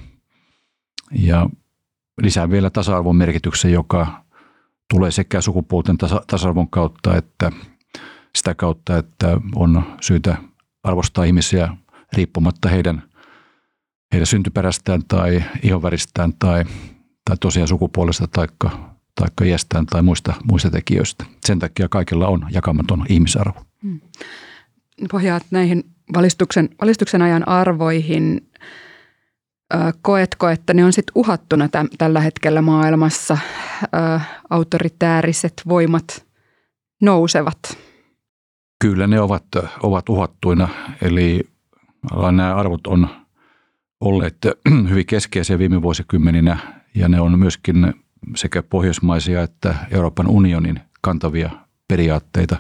ja 1.12 1.50
lisää 2.22 2.50
vielä 2.50 2.70
tasa-arvon 2.70 3.16
merkityksen, 3.16 3.72
joka 3.72 4.24
tulee 4.94 5.12
sekä 5.12 5.42
sukupuolten 5.42 5.98
tasa- 5.98 6.24
tasa-arvon 6.28 6.70
kautta 6.70 7.18
että 7.18 7.52
sitä 8.36 8.56
kautta, 8.56 8.98
että 8.98 9.38
on 9.56 9.84
syytä 10.02 10.38
arvostaa 10.84 11.24
ihmisiä 11.24 11.78
riippumatta 12.14 12.70
heidän, 12.70 13.04
heidän 14.14 14.28
syntyperästään 14.28 15.02
tai 15.08 15.44
ihonväristään 15.64 16.34
tai, 16.40 16.64
tai 17.26 17.38
tosiaan 17.38 17.68
sukupuolesta 17.68 18.28
tai 18.28 18.48
taikka 19.16 19.46
iästään 19.46 19.86
tai 19.86 20.02
muista, 20.02 20.34
muista 20.44 20.70
tekijöistä. 20.70 21.26
Sen 21.46 21.60
takia 21.60 21.90
kaikilla 21.90 22.28
on 22.28 22.48
jakamaton 22.52 23.06
ihmisarvo. 23.10 23.71
Hmm. 23.84 24.00
Pohjaat 25.12 25.44
näihin 25.52 25.84
valistuksen, 26.14 26.70
valistuksen 26.82 27.22
ajan 27.22 27.48
arvoihin. 27.48 28.52
Koetko, 30.02 30.50
että 30.50 30.74
ne 30.74 30.86
on 30.86 30.94
sitten 30.94 31.12
uhattuna 31.16 31.70
täm, 31.70 31.88
tällä 31.98 32.22
hetkellä 32.22 32.62
maailmassa? 32.62 33.38
Ö, 33.84 34.20
autoritääriset 34.50 35.54
voimat 35.68 36.26
nousevat. 37.02 37.78
Kyllä 38.82 39.08
ne 39.08 39.22
ovat, 39.22 39.46
ovat 39.84 40.10
uhattuina, 40.10 40.70
eli 41.02 41.50
nämä 42.32 42.56
arvot 42.56 42.88
on 42.88 43.08
olleet 44.02 44.38
hyvin 44.90 45.06
keskeisiä 45.06 45.60
viime 45.60 45.82
vuosikymmeninä 45.82 46.58
ja 46.96 47.10
ne 47.10 47.22
on 47.22 47.40
myöskin 47.40 47.94
sekä 48.36 48.64
pohjoismaisia 48.64 49.44
että 49.44 49.76
Euroopan 49.92 50.28
unionin 50.28 50.80
kantavia 51.02 51.50
periaatteita. 51.88 52.58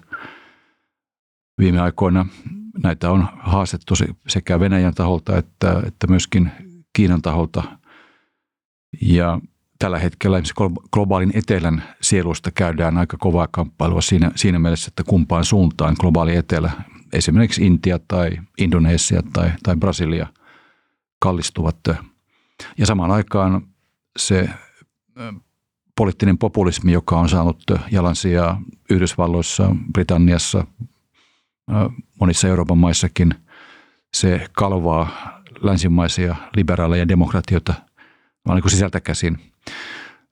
Viime 1.59 1.79
aikoina 1.79 2.25
näitä 2.83 3.11
on 3.11 3.27
haastettu 3.39 3.93
sekä 4.27 4.59
Venäjän 4.59 4.93
taholta 4.93 5.37
että, 5.37 5.83
että 5.85 6.07
myöskin 6.07 6.51
Kiinan 6.93 7.21
taholta. 7.21 7.63
Ja 9.01 9.39
tällä 9.79 9.99
hetkellä 9.99 10.41
globaalin 10.93 11.31
etelän 11.33 11.83
sielusta 12.01 12.51
käydään 12.51 12.97
aika 12.97 13.17
kovaa 13.17 13.47
kamppailua 13.51 14.01
siinä, 14.01 14.31
siinä 14.35 14.59
mielessä, 14.59 14.87
että 14.87 15.03
kumpaan 15.03 15.45
suuntaan 15.45 15.95
globaali 15.99 16.35
etelä, 16.35 16.71
esimerkiksi 17.13 17.65
Intia 17.65 17.99
tai 18.07 18.31
Indonesia 18.57 19.21
tai, 19.33 19.51
tai 19.63 19.75
Brasilia 19.75 20.27
kallistuvat. 21.19 21.77
Ja 22.77 22.85
samaan 22.85 23.11
aikaan 23.11 23.67
se 24.17 24.49
poliittinen 25.97 26.37
populismi, 26.37 26.91
joka 26.91 27.19
on 27.19 27.29
saanut 27.29 27.63
jalansijaa 27.91 28.61
Yhdysvalloissa, 28.89 29.75
Britanniassa, 29.93 30.67
monissa 32.19 32.47
Euroopan 32.47 32.77
maissakin, 32.77 33.33
se 34.13 34.47
kalvaa 34.51 35.07
länsimaisia 35.61 36.35
liberaaleja 36.55 37.07
demokratioita 37.07 37.73
vaan 38.47 38.55
niin 38.55 38.61
kuin 38.61 38.71
sisältä 38.71 38.99
käsin. 38.99 39.37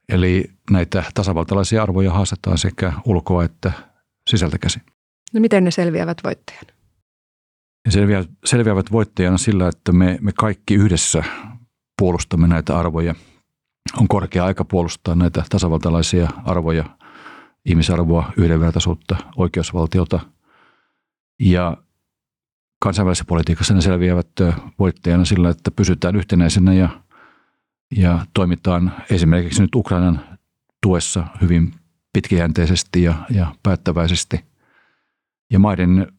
Eli 0.09 0.51
näitä 0.71 1.03
tasavaltalaisia 1.13 1.83
arvoja 1.83 2.11
haastetaan 2.11 2.57
sekä 2.57 2.93
ulkoa 3.05 3.43
että 3.43 3.71
sisältä 4.29 4.57
käsin. 4.57 4.81
No 5.33 5.39
miten 5.39 5.63
ne 5.63 5.71
selviävät 5.71 6.17
voittajana? 6.23 6.67
Ne 7.85 7.91
selviävät, 7.91 8.29
selviävät 8.45 8.91
voittajana 8.91 9.37
sillä, 9.37 9.67
että 9.67 9.91
me, 9.91 10.17
me 10.21 10.31
kaikki 10.37 10.75
yhdessä 10.75 11.23
puolustamme 11.99 12.47
näitä 12.47 12.79
arvoja. 12.79 13.15
On 13.97 14.07
korkea 14.07 14.45
aika 14.45 14.65
puolustaa 14.65 15.15
näitä 15.15 15.43
tasavaltalaisia 15.49 16.29
arvoja, 16.45 16.85
ihmisarvoa, 17.65 18.31
yhdenvertaisuutta, 18.37 19.15
oikeusvaltiota. 19.35 20.19
Ja 21.39 21.77
kansainvälisessä 22.79 23.25
politiikassa 23.25 23.73
ne 23.73 23.81
selviävät 23.81 24.27
voittajana 24.79 25.25
sillä, 25.25 25.49
että 25.49 25.71
pysytään 25.71 26.15
yhtenäisenä 26.15 26.73
ja, 26.73 27.03
ja 27.95 28.25
toimitaan 28.33 28.93
esimerkiksi 29.09 29.61
nyt 29.61 29.75
Ukrainan 29.75 30.37
tuessa 30.81 31.27
hyvin 31.41 31.73
pitkäjänteisesti 32.13 33.03
ja, 33.03 33.15
ja 33.29 33.55
päättäväisesti. 33.63 34.45
Ja 35.51 35.59
maiden 35.59 36.11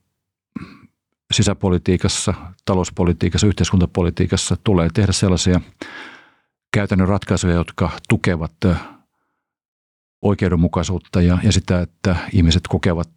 sisäpolitiikassa, 1.33 2.35
talouspolitiikassa, 2.65 3.47
yhteiskuntapolitiikassa 3.47 4.57
tulee 4.65 4.89
tehdä 4.95 5.13
sellaisia 5.13 5.61
käytännön 6.73 7.09
ratkaisuja, 7.09 7.55
jotka 7.55 7.91
tukevat 8.09 8.53
oikeudenmukaisuutta 10.23 11.23
ja, 11.23 11.39
ja 11.43 11.53
sitä, 11.53 11.81
että 11.81 12.17
ihmiset 12.33 12.63
kokevat 12.69 13.11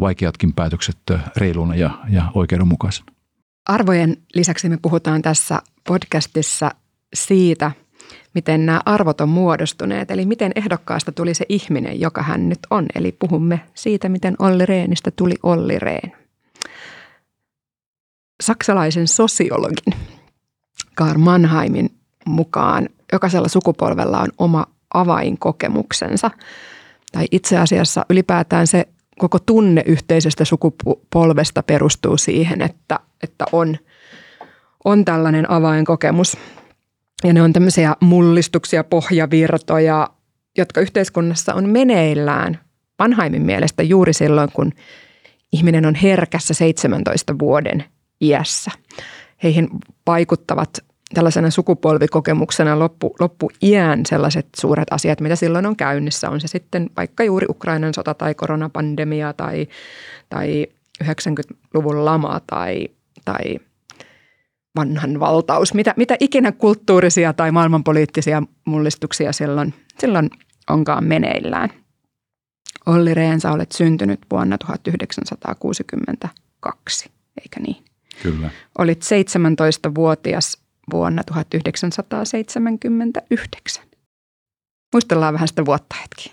vaikeatkin 0.00 0.52
päätökset 0.52 0.98
reiluna 1.36 1.74
ja, 1.74 1.90
ja 2.08 2.24
oikeudenmukaisena. 2.34 3.12
Arvojen 3.68 4.16
lisäksi 4.34 4.68
me 4.68 4.78
puhutaan 4.82 5.22
tässä 5.22 5.62
podcastissa 5.88 6.70
siitä, 7.14 7.72
miten 8.34 8.66
nämä 8.66 8.80
arvot 8.84 9.20
on 9.20 9.28
muodostuneet, 9.28 10.10
eli 10.10 10.26
miten 10.26 10.52
ehdokkaasta 10.56 11.12
tuli 11.12 11.34
se 11.34 11.46
ihminen, 11.48 12.00
joka 12.00 12.22
hän 12.22 12.48
nyt 12.48 12.58
on. 12.70 12.86
Eli 12.94 13.12
puhumme 13.12 13.60
siitä, 13.74 14.08
miten 14.08 14.36
Olli 14.38 14.66
Rehnistä 14.66 15.10
tuli 15.10 15.34
Olli 15.42 15.78
Rehn. 15.78 16.12
Saksalaisen 18.42 19.08
sosiologin 19.08 19.94
Karl 20.94 21.18
Mannheimin 21.18 21.90
mukaan 22.26 22.88
jokaisella 23.12 23.48
sukupolvella 23.48 24.20
on 24.20 24.28
oma 24.38 24.66
avainkokemuksensa. 24.94 26.30
Tai 27.12 27.26
itse 27.30 27.58
asiassa 27.58 28.06
ylipäätään 28.10 28.66
se 28.66 28.88
koko 29.18 29.38
tunne 29.38 29.82
yhteisestä 29.86 30.44
sukupolvesta 30.44 31.62
perustuu 31.62 32.16
siihen, 32.16 32.62
että, 32.62 33.00
että 33.22 33.44
on, 33.52 33.76
on 34.84 35.04
tällainen 35.04 35.50
avainkokemus. 35.50 36.36
Ja 37.24 37.32
ne 37.32 37.42
on 37.42 37.52
tämmöisiä 37.52 37.96
mullistuksia, 38.00 38.84
pohjavirtoja, 38.84 40.08
jotka 40.58 40.80
yhteiskunnassa 40.80 41.54
on 41.54 41.68
meneillään 41.68 42.58
vanhaimin 42.98 43.42
mielestä 43.42 43.82
juuri 43.82 44.12
silloin, 44.12 44.52
kun 44.52 44.72
ihminen 45.52 45.86
on 45.86 45.94
herkässä 45.94 46.54
17 46.54 47.38
vuoden 47.38 47.84
iässä. 48.20 48.70
Heihin 49.42 49.68
vaikuttavat 50.06 50.84
tällaisena 51.14 51.50
sukupolvikokemuksena 51.50 52.78
loppu, 52.78 53.14
loppuiän 53.20 54.06
sellaiset 54.06 54.46
suuret 54.60 54.88
asiat, 54.90 55.20
mitä 55.20 55.36
silloin 55.36 55.66
on 55.66 55.76
käynnissä. 55.76 56.30
On 56.30 56.40
se 56.40 56.48
sitten 56.48 56.90
vaikka 56.96 57.24
juuri 57.24 57.46
Ukrainan 57.50 57.94
sota 57.94 58.14
tai 58.14 58.34
koronapandemia 58.34 59.32
tai, 59.32 59.66
tai 60.28 60.66
90-luvun 61.04 62.04
lama 62.04 62.40
tai, 62.46 62.88
tai 63.24 63.58
vanhan 64.76 65.20
valtaus. 65.20 65.74
Mitä, 65.74 65.94
mitä 65.96 66.16
ikinä 66.20 66.52
kulttuurisia 66.52 67.32
tai 67.32 67.52
maailmanpoliittisia 67.52 68.42
mullistuksia 68.64 69.32
silloin, 69.32 69.74
silloin 69.98 70.30
onkaan 70.70 71.04
meneillään. 71.04 71.70
Olli 72.86 73.14
Rehn, 73.14 73.40
sä 73.40 73.52
olet 73.52 73.72
syntynyt 73.72 74.20
vuonna 74.30 74.58
1962, 74.58 77.10
eikä 77.42 77.60
niin? 77.60 77.84
Kyllä. 78.22 78.50
Olit 78.78 79.02
17-vuotias 79.02 80.61
vuonna 80.92 81.24
1979. 81.24 83.84
Muistellaan 84.92 85.34
vähän 85.34 85.48
sitä 85.48 85.64
vuotta 85.64 85.96
hetki. 86.02 86.32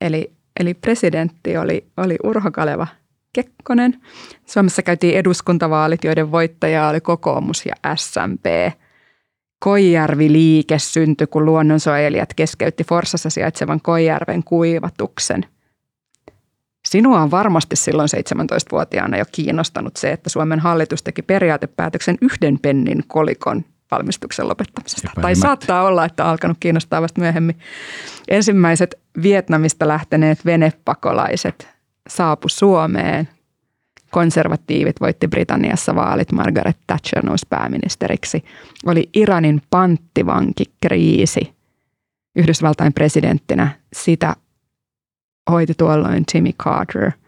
Eli, 0.00 0.32
eli 0.60 0.74
presidentti 0.74 1.56
oli, 1.56 1.86
oli 1.96 2.16
Urho 2.24 2.50
Kaleva 2.50 2.86
Kekkonen. 3.32 4.00
Suomessa 4.46 4.82
käytiin 4.82 5.16
eduskuntavaalit, 5.16 6.04
joiden 6.04 6.32
voittaja 6.32 6.88
oli 6.88 7.00
kokoomus 7.00 7.66
ja 7.66 7.74
SMP. 7.96 8.44
Koijärvi-liike 9.58 10.78
syntyi, 10.78 11.26
kun 11.26 11.44
luonnonsuojelijat 11.44 12.34
keskeytti 12.34 12.84
Forsassa 12.84 13.30
sijaitsevan 13.30 13.80
Koijärven 13.80 14.44
kuivatuksen. 14.44 15.46
Sinua 16.88 17.20
on 17.20 17.30
varmasti 17.30 17.76
silloin 17.76 18.08
17-vuotiaana 18.16 19.18
jo 19.18 19.24
kiinnostanut 19.32 19.96
se, 19.96 20.12
että 20.12 20.30
Suomen 20.30 20.60
hallitus 20.60 21.02
teki 21.02 21.22
periaatepäätöksen 21.22 22.18
yhden 22.20 22.58
pennin 22.62 23.04
kolikon 23.06 23.64
valmistuksen 23.94 24.48
lopettamisesta. 24.48 25.10
Tai 25.20 25.36
saattaa 25.36 25.82
olla, 25.82 26.04
että 26.04 26.24
on 26.24 26.30
alkanut 26.30 26.56
kiinnostaa 26.60 27.02
vasta 27.02 27.20
myöhemmin. 27.20 27.58
Ensimmäiset 28.28 28.94
Vietnamista 29.22 29.88
lähteneet 29.88 30.44
venepakolaiset 30.44 31.68
saapu 32.08 32.48
Suomeen. 32.48 33.28
Konservatiivit 34.10 35.00
voitti 35.00 35.28
Britanniassa 35.28 35.94
vaalit, 35.94 36.32
Margaret 36.32 36.76
Thatcher 36.86 37.24
nousi 37.24 37.46
pääministeriksi. 37.50 38.44
Oli 38.86 39.08
Iranin 39.14 39.62
panttivankikriisi 39.70 41.54
Yhdysvaltain 42.36 42.92
presidenttinä. 42.92 43.68
Sitä 43.92 44.36
hoiti 45.50 45.74
tuolloin 45.74 46.24
Jimmy 46.34 46.52
Carter– 46.52 47.12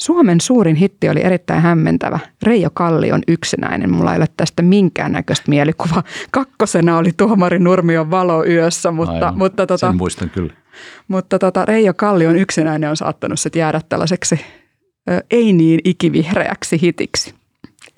Suomen 0.00 0.40
suurin 0.40 0.76
hitti 0.76 1.08
oli 1.08 1.24
erittäin 1.24 1.62
hämmentävä. 1.62 2.18
Reijo 2.42 2.70
Kallion 2.74 3.20
yksinäinen. 3.28 3.92
Mulla 3.92 4.12
ei 4.12 4.16
ole 4.16 4.26
tästä 4.36 4.62
minkäännäköistä 4.62 5.44
mielikuvaa. 5.48 6.02
Kakkosena 6.30 6.98
oli 6.98 7.10
Tuomari 7.16 7.58
Nurmion 7.58 8.10
valo 8.10 8.44
yössä, 8.44 8.90
mutta, 8.90 9.12
Aivan, 9.12 9.38
mutta 9.38 9.66
tota, 9.66 9.86
sen 9.86 9.96
muistan 9.96 10.30
kyllä. 10.30 10.52
Mutta 11.08 11.38
tota, 11.38 11.64
Reijo 11.64 11.94
Kallion 11.94 12.36
yksinäinen 12.36 12.90
on 12.90 12.96
saattanut 12.96 13.40
sit 13.40 13.56
jäädä 13.56 13.80
tällaiseksi 13.88 14.40
ö, 15.10 15.24
ei 15.30 15.52
niin 15.52 15.80
ikivihreäksi 15.84 16.80
hitiksi. 16.82 17.34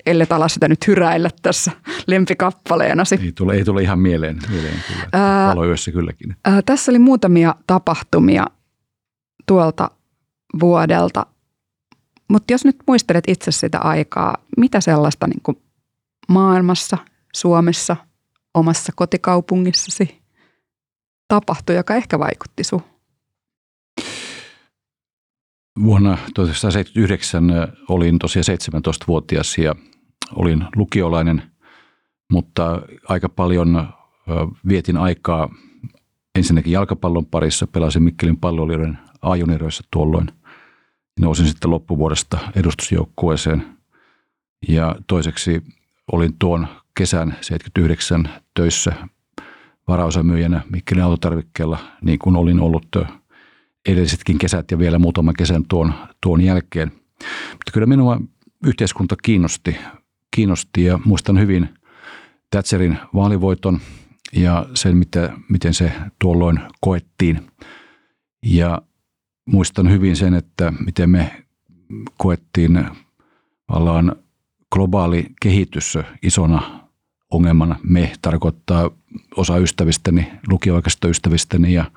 Ellei 0.05 0.27
ala 0.29 0.47
sitä 0.47 0.67
nyt 0.67 0.87
hyräillä 0.87 1.29
tässä 1.41 1.71
lempikappaleenasi. 2.07 3.19
Ei 3.23 3.31
tule, 3.31 3.53
ei 3.53 3.63
tule 3.63 3.81
ihan 3.81 3.99
mieleen, 3.99 4.39
mieleen 4.49 4.75
kyllä. 4.87 5.07
Ää, 5.13 5.49
Valoyössä 5.49 5.91
kylläkin. 5.91 6.35
Ää, 6.45 6.61
tässä 6.65 6.91
oli 6.91 6.99
muutamia 6.99 7.55
tapahtumia 7.67 8.45
tuolta 9.45 9.91
vuodelta 10.59 11.25
mutta 12.33 12.53
jos 12.53 12.65
nyt 12.65 12.75
muistelet 12.87 13.23
itse 13.27 13.51
sitä 13.51 13.79
aikaa, 13.79 14.37
mitä 14.57 14.81
sellaista 14.81 15.27
niin 15.27 15.41
kuin 15.43 15.57
maailmassa, 16.29 16.97
Suomessa, 17.33 17.95
omassa 18.53 18.93
kotikaupungissasi 18.95 20.21
tapahtui, 21.27 21.75
joka 21.75 21.95
ehkä 21.95 22.19
vaikutti 22.19 22.63
sinuun? 22.63 22.83
Vuonna 25.83 26.17
1979 26.33 27.43
olin 27.89 28.19
tosiaan 28.19 28.45
17-vuotias 28.77 29.57
ja 29.57 29.75
olin 30.35 30.65
lukiolainen, 30.75 31.51
mutta 32.31 32.81
aika 33.09 33.29
paljon 33.29 33.87
vietin 34.67 34.97
aikaa 34.97 35.49
ensinnäkin 36.35 36.73
jalkapallon 36.73 37.25
parissa, 37.25 37.67
pelasin 37.67 38.03
Mikkelin 38.03 38.37
palloilijoiden 38.37 38.99
ajuniroissa 39.21 39.83
tuolloin– 39.91 40.27
nousin 41.19 41.47
sitten 41.47 41.71
loppuvuodesta 41.71 42.39
edustusjoukkueeseen. 42.55 43.77
Ja 44.67 44.95
toiseksi 45.07 45.63
olin 46.11 46.35
tuon 46.39 46.67
kesän 46.97 47.37
79 47.41 48.29
töissä 48.53 48.93
varaosamyyjänä 49.87 50.61
Mikkelin 50.71 51.03
autotarvikkeella, 51.03 51.79
niin 52.01 52.19
kuin 52.19 52.35
olin 52.35 52.59
ollut 52.59 52.87
edellisetkin 53.85 54.37
kesät 54.37 54.71
ja 54.71 54.79
vielä 54.79 54.99
muutama 54.99 55.33
kesän 55.33 55.63
tuon, 55.67 55.93
tuon 56.21 56.41
jälkeen. 56.41 56.91
Mutta 57.51 57.71
kyllä 57.73 57.87
minua 57.87 58.21
yhteiskunta 58.65 59.15
kiinnosti, 59.23 59.77
kiinnosti 60.35 60.83
ja 60.83 60.99
muistan 61.05 61.39
hyvin 61.39 61.69
Thatcherin 62.51 62.97
vaalivoiton 63.13 63.79
ja 64.33 64.65
sen, 64.73 64.97
mitä, 64.97 65.33
miten 65.49 65.73
se 65.73 65.91
tuolloin 66.19 66.59
koettiin. 66.81 67.51
Ja 68.45 68.81
muistan 69.45 69.91
hyvin 69.91 70.15
sen, 70.15 70.33
että 70.33 70.73
miten 70.85 71.09
me 71.09 71.45
koettiin 72.17 72.85
vallaan 73.69 74.15
globaali 74.71 75.25
kehitys 75.41 75.97
isona 76.21 76.89
ongelmana. 77.31 77.79
Me 77.83 78.13
tarkoittaa 78.21 78.91
osa 79.35 79.57
ystävistäni, 79.57 80.31
lukioaikaisista 80.47 81.07
ystävistäni 81.07 81.73
ja 81.73 81.91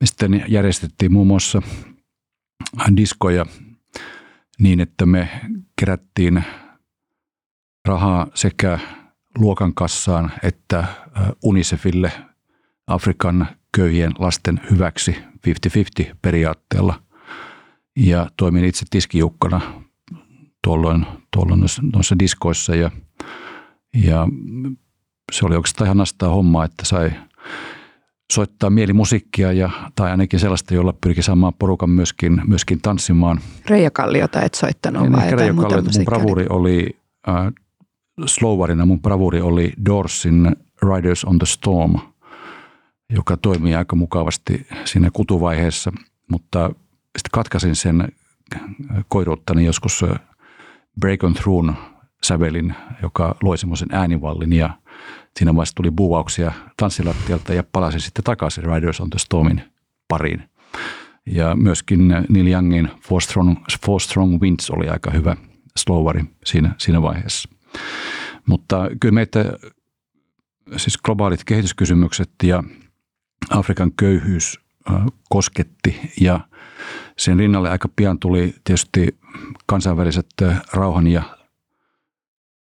me 0.00 0.06
sitten 0.06 0.44
järjestettiin 0.48 1.12
muun 1.12 1.26
muassa 1.26 1.62
diskoja 2.96 3.46
niin, 4.58 4.80
että 4.80 5.06
me 5.06 5.28
kerättiin 5.76 6.44
rahaa 7.84 8.26
sekä 8.34 8.78
luokan 9.38 9.74
kassaan 9.74 10.32
että 10.42 10.84
UNICEFille 11.42 12.12
Afrikan 12.86 13.46
köyhien 13.72 14.12
lasten 14.18 14.60
hyväksi 14.70 15.16
50-50 15.46 16.14
periaatteella. 16.22 17.02
Ja 17.96 18.30
toimin 18.36 18.64
itse 18.64 18.86
tiskijukkana 18.90 19.60
tuolloin, 20.64 21.06
tuolloin 21.30 21.60
noissa 21.92 22.18
diskoissa 22.18 22.74
ja, 22.74 22.90
ja 23.94 24.28
se 25.32 25.46
oli 25.46 25.56
oikeastaan 25.56 25.86
ihan 25.86 25.96
nastaa 25.96 26.28
hommaa, 26.28 26.64
että 26.64 26.84
sai 26.84 27.10
soittaa 28.32 28.70
mielimusiikkia 28.70 29.52
ja, 29.52 29.70
tai 29.94 30.10
ainakin 30.10 30.40
sellaista, 30.40 30.74
jolla 30.74 30.94
pyrki 31.00 31.22
saamaan 31.22 31.54
porukan 31.58 31.90
myöskin, 31.90 32.42
myöskin 32.46 32.80
tanssimaan. 32.80 33.40
Reija 33.66 33.90
Kalliota 33.90 34.42
et 34.42 34.54
soittanut 34.54 35.06
en 35.06 35.12
vai 35.12 35.30
jotain 35.30 35.54
muuta 35.54 35.82
Mun 35.82 36.04
bravuri 36.04 36.46
oli, 36.48 36.96
äh, 37.28 37.52
slowarina 38.26 38.86
mun 38.86 39.02
bravuri 39.02 39.40
oli 39.40 39.72
Doorsin 39.86 40.56
Riders 40.82 41.24
on 41.24 41.38
the 41.38 41.46
Storm– 41.46 41.94
joka 43.10 43.36
toimii 43.36 43.74
aika 43.74 43.96
mukavasti 43.96 44.66
siinä 44.84 45.10
kutuvaiheessa, 45.12 45.92
mutta 46.30 46.68
sitten 47.18 47.30
katkaisin 47.32 47.76
sen 47.76 48.08
koiruuttani 49.08 49.64
joskus 49.64 50.04
Break 51.00 51.24
on 51.24 51.34
Through 51.34 51.68
sävelin, 52.24 52.74
joka 53.02 53.36
loi 53.42 53.58
semmoisen 53.58 53.88
äänivallin 53.92 54.52
ja 54.52 54.70
siinä 55.38 55.54
vaiheessa 55.54 55.74
tuli 55.74 55.90
buuauksia 55.90 56.52
tanssilattialta 56.76 57.54
ja 57.54 57.64
palasin 57.72 58.00
sitten 58.00 58.24
takaisin 58.24 58.64
Riders 58.64 59.00
on 59.00 59.10
the 59.10 59.18
Stormin 59.18 59.62
pariin. 60.08 60.50
Ja 61.26 61.56
myöskin 61.56 62.08
Neil 62.08 62.46
Youngin 62.46 62.88
Four 63.02 63.22
Strong, 63.22 63.56
Four 63.86 64.00
Strong 64.00 64.40
Winds 64.42 64.70
oli 64.70 64.88
aika 64.88 65.10
hyvä 65.10 65.36
slowari 65.76 66.24
siinä, 66.44 66.74
siinä 66.78 67.02
vaiheessa. 67.02 67.48
Mutta 68.46 68.90
kyllä 69.00 69.12
meitä 69.12 69.44
siis 70.76 70.98
globaalit 70.98 71.44
kehityskysymykset 71.44 72.30
ja 72.42 72.64
Afrikan 73.50 73.92
köyhyys 73.92 74.60
kosketti 75.28 76.00
ja 76.20 76.40
sen 77.18 77.38
rinnalle 77.38 77.70
aika 77.70 77.88
pian 77.96 78.18
tuli 78.18 78.54
tietysti 78.64 79.18
kansainväliset 79.66 80.26
rauhan 80.72 81.06
ja 81.06 81.22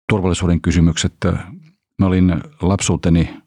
turvallisuuden 0.09 0.61
kysymykset. 0.61 1.15
Mä 1.99 2.07
olin 2.07 2.35
lapsuuteni 2.63 3.41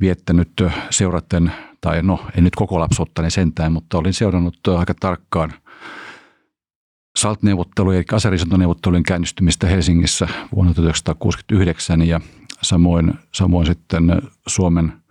viettänyt 0.00 0.52
seuraten, 0.90 1.52
tai 1.80 2.02
no 2.02 2.26
en 2.36 2.44
nyt 2.44 2.54
koko 2.56 2.80
lapsuuttani 2.80 3.30
sentään, 3.30 3.72
mutta 3.72 3.98
olin 3.98 4.14
seurannut 4.14 4.68
aika 4.78 4.94
tarkkaan 5.00 5.52
SALT-neuvottelujen, 7.18 7.96
eli 7.96 8.16
aserisuntoneuvottelujen 8.16 9.02
käynnistymistä 9.02 9.66
Helsingissä 9.66 10.28
vuonna 10.54 10.74
1969 10.74 12.02
ja 12.02 12.20
samoin, 12.62 13.14
samoin 13.32 13.66
sitten 13.66 14.22
Suomen– 14.46 14.92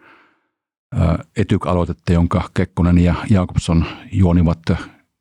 Etyk-aloitetta, 1.38 2.14
jonka 2.14 2.50
Kekkonen 2.54 2.98
ja 2.98 3.16
Jakobson 3.30 3.86
juonivat, 4.12 4.60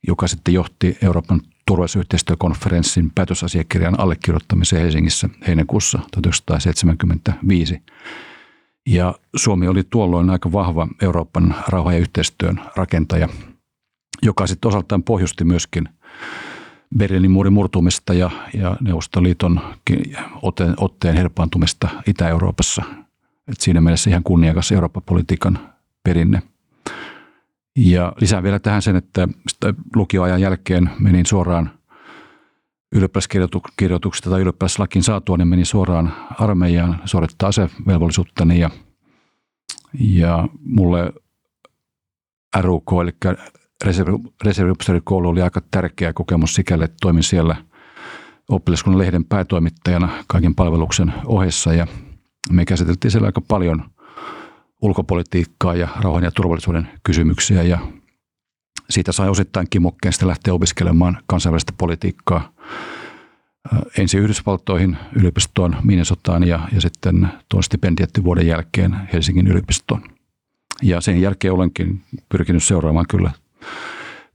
joka 0.06 0.28
sitten 0.28 0.54
johti 0.54 0.98
Euroopan 1.02 1.40
turvallisuusyhteistyökonferenssin 1.66 3.10
päätösasiakirjan 3.14 4.00
allekirjoittamiseen 4.00 4.82
Helsingissä 4.82 5.28
heinäkuussa 5.46 5.98
1975. 6.12 7.82
Ja 8.86 9.14
Suomi 9.36 9.68
oli 9.68 9.82
tuolloin 9.90 10.30
aika 10.30 10.52
vahva 10.52 10.88
Euroopan 11.02 11.54
rauha- 11.68 11.92
ja 11.92 11.98
yhteistyön 11.98 12.60
rakentaja, 12.76 13.28
joka 14.22 14.46
sitten 14.46 14.68
osaltaan 14.68 15.02
pohjusti 15.02 15.44
myöskin 15.44 15.88
Berliinin 16.98 17.30
muurin 17.30 17.52
murtumista 17.52 18.14
ja, 18.14 18.30
ja 18.54 18.76
Neuvostoliiton 18.80 19.60
otteen, 20.42 20.74
otteen 20.76 21.16
herpaantumista 21.16 21.88
Itä-Euroopassa– 22.06 22.82
et 23.48 23.60
siinä 23.60 23.80
mielessä 23.80 24.10
ihan 24.10 24.22
kunniakas 24.22 24.72
Eurooppa-politiikan 24.72 25.58
perinne. 26.04 26.42
Ja 27.76 28.12
lisään 28.20 28.42
vielä 28.42 28.58
tähän 28.58 28.82
sen, 28.82 28.96
että 28.96 29.28
lukioajan 29.94 30.40
jälkeen 30.40 30.90
menin 30.98 31.26
suoraan 31.26 31.70
ylioppilaskirjoituksesta 32.94 34.30
tai 34.30 34.40
ylioppilaslakin 34.40 35.02
saatua, 35.02 35.36
niin 35.36 35.48
menin 35.48 35.66
suoraan 35.66 36.14
armeijaan 36.40 37.00
suorittaa 37.04 37.48
asevelvollisuuttani 37.48 38.58
ja, 38.58 38.70
ja 40.00 40.48
mulle 40.64 41.12
RUK, 42.60 42.92
eli 43.02 43.12
reserviupseerikoulu 44.44 45.28
oli 45.28 45.42
aika 45.42 45.62
tärkeä 45.70 46.12
kokemus 46.12 46.54
sikäli, 46.54 46.84
että 46.84 46.96
toimin 47.00 47.22
siellä 47.22 47.56
oppilaskunnan 48.48 48.98
lehden 48.98 49.24
päätoimittajana 49.24 50.08
kaiken 50.26 50.54
palveluksen 50.54 51.14
ohessa 51.26 51.72
ja 51.72 51.86
me 52.50 52.64
käsiteltiin 52.64 53.10
siellä 53.10 53.26
aika 53.26 53.40
paljon 53.40 53.84
ulkopolitiikkaa 54.82 55.74
ja 55.74 55.88
rauhan 56.00 56.24
ja 56.24 56.30
turvallisuuden 56.30 56.88
kysymyksiä 57.04 57.62
ja 57.62 57.78
siitä 58.90 59.12
sai 59.12 59.28
osittain 59.28 59.66
kimukkeen 59.70 60.12
sitten 60.12 60.28
lähteä 60.28 60.54
opiskelemaan 60.54 61.18
kansainvälistä 61.26 61.72
politiikkaa 61.78 62.52
ensin 63.98 64.20
Yhdysvaltoihin 64.20 64.96
yliopistoon 65.16 65.76
Minnesotaan 65.82 66.44
ja, 66.48 66.68
ja 66.72 66.80
sitten 66.80 67.28
tuon 67.48 67.62
stipendietti 67.62 68.24
vuoden 68.24 68.46
jälkeen 68.46 68.96
Helsingin 69.12 69.46
yliopistoon. 69.46 70.02
Ja 70.82 71.00
sen 71.00 71.20
jälkeen 71.20 71.54
olenkin 71.54 72.02
pyrkinyt 72.28 72.62
seuraamaan 72.62 73.06
kyllä 73.08 73.30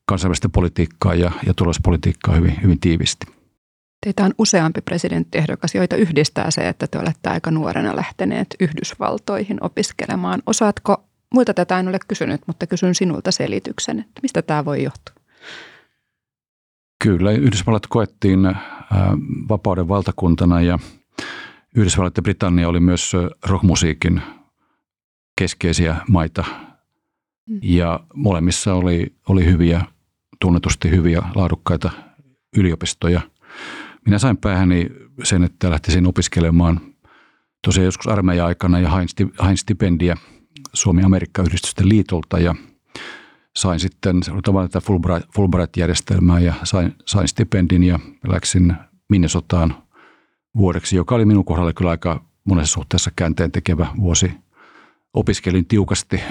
kansainvälistä 0.05 0.49
politiikkaa 0.49 1.15
ja, 1.15 1.31
ja 1.45 1.53
tulospolitiikkaa 1.53 2.35
hyvin, 2.35 2.59
hyvin 2.63 2.79
tiivisti. 2.79 3.38
Teitä 4.05 4.23
on 4.23 4.33
useampi 4.37 4.81
presidenttiehdokas, 4.81 5.75
joita 5.75 5.95
yhdistää 5.95 6.51
se, 6.51 6.67
että 6.67 6.87
te 6.87 6.99
olette 6.99 7.29
aika 7.29 7.51
nuorena 7.51 7.95
lähteneet 7.95 8.47
Yhdysvaltoihin 8.59 9.57
opiskelemaan. 9.61 10.41
Osaatko, 10.45 11.03
muilta 11.33 11.53
tätä 11.53 11.79
en 11.79 11.87
ole 11.87 11.99
kysynyt, 12.07 12.41
mutta 12.47 12.67
kysyn 12.67 12.95
sinulta 12.95 13.31
selityksen, 13.31 13.99
että 13.99 14.19
mistä 14.21 14.41
tämä 14.41 14.65
voi 14.65 14.83
johtua? 14.83 15.15
Kyllä, 17.03 17.31
Yhdysvallat 17.31 17.87
koettiin 17.87 18.39
vapauden 19.49 19.87
valtakuntana 19.87 20.61
ja 20.61 20.79
Yhdysvallat 21.75 22.17
ja 22.17 22.23
Britannia 22.23 22.69
oli 22.69 22.79
myös 22.79 23.11
rockmusiikin 23.45 24.21
keskeisiä 25.35 25.95
maita. 26.07 26.43
Mm. 27.49 27.59
Ja 27.63 27.99
molemmissa 28.13 28.73
oli, 28.73 29.13
oli 29.29 29.45
hyviä, 29.45 29.81
tunnetusti 30.41 30.89
hyviä, 30.89 31.21
laadukkaita 31.35 31.91
yliopistoja. 32.57 33.21
Minä 34.09 34.19
sain 34.19 34.37
päähäni 34.37 34.89
sen, 35.23 35.43
että 35.43 35.69
lähtisin 35.69 36.07
opiskelemaan 36.07 36.81
tosiaan 37.65 37.85
joskus 37.85 38.07
armeija-aikana 38.07 38.79
ja 38.79 38.89
hain, 38.89 39.07
hain 39.37 39.57
stipendiä 39.57 40.17
Suomi-Amerikka-yhdistysten 40.73 41.89
liitolta 41.89 42.39
ja 42.39 42.55
sain 43.55 43.79
sitten, 43.79 44.19
tavallaan 44.43 44.69
tätä 44.69 44.85
Fulbright, 44.85 45.29
Fulbright-järjestelmää 45.35 46.39
ja 46.39 46.53
sain, 46.63 46.95
sain 47.05 47.27
stipendin 47.27 47.83
ja 47.83 47.99
läksin 48.27 48.73
Minnesotaan 49.09 49.83
vuodeksi, 50.57 50.95
joka 50.95 51.15
oli 51.15 51.25
minun 51.25 51.45
kohdalla 51.45 51.73
kyllä 51.73 51.91
aika 51.91 52.25
monessa 52.43 52.73
suhteessa 52.73 53.11
käänteen 53.15 53.51
tekevä 53.51 53.87
vuosi. 53.97 54.31
Opiskelin 55.13 55.65
tiukasti 55.65 56.21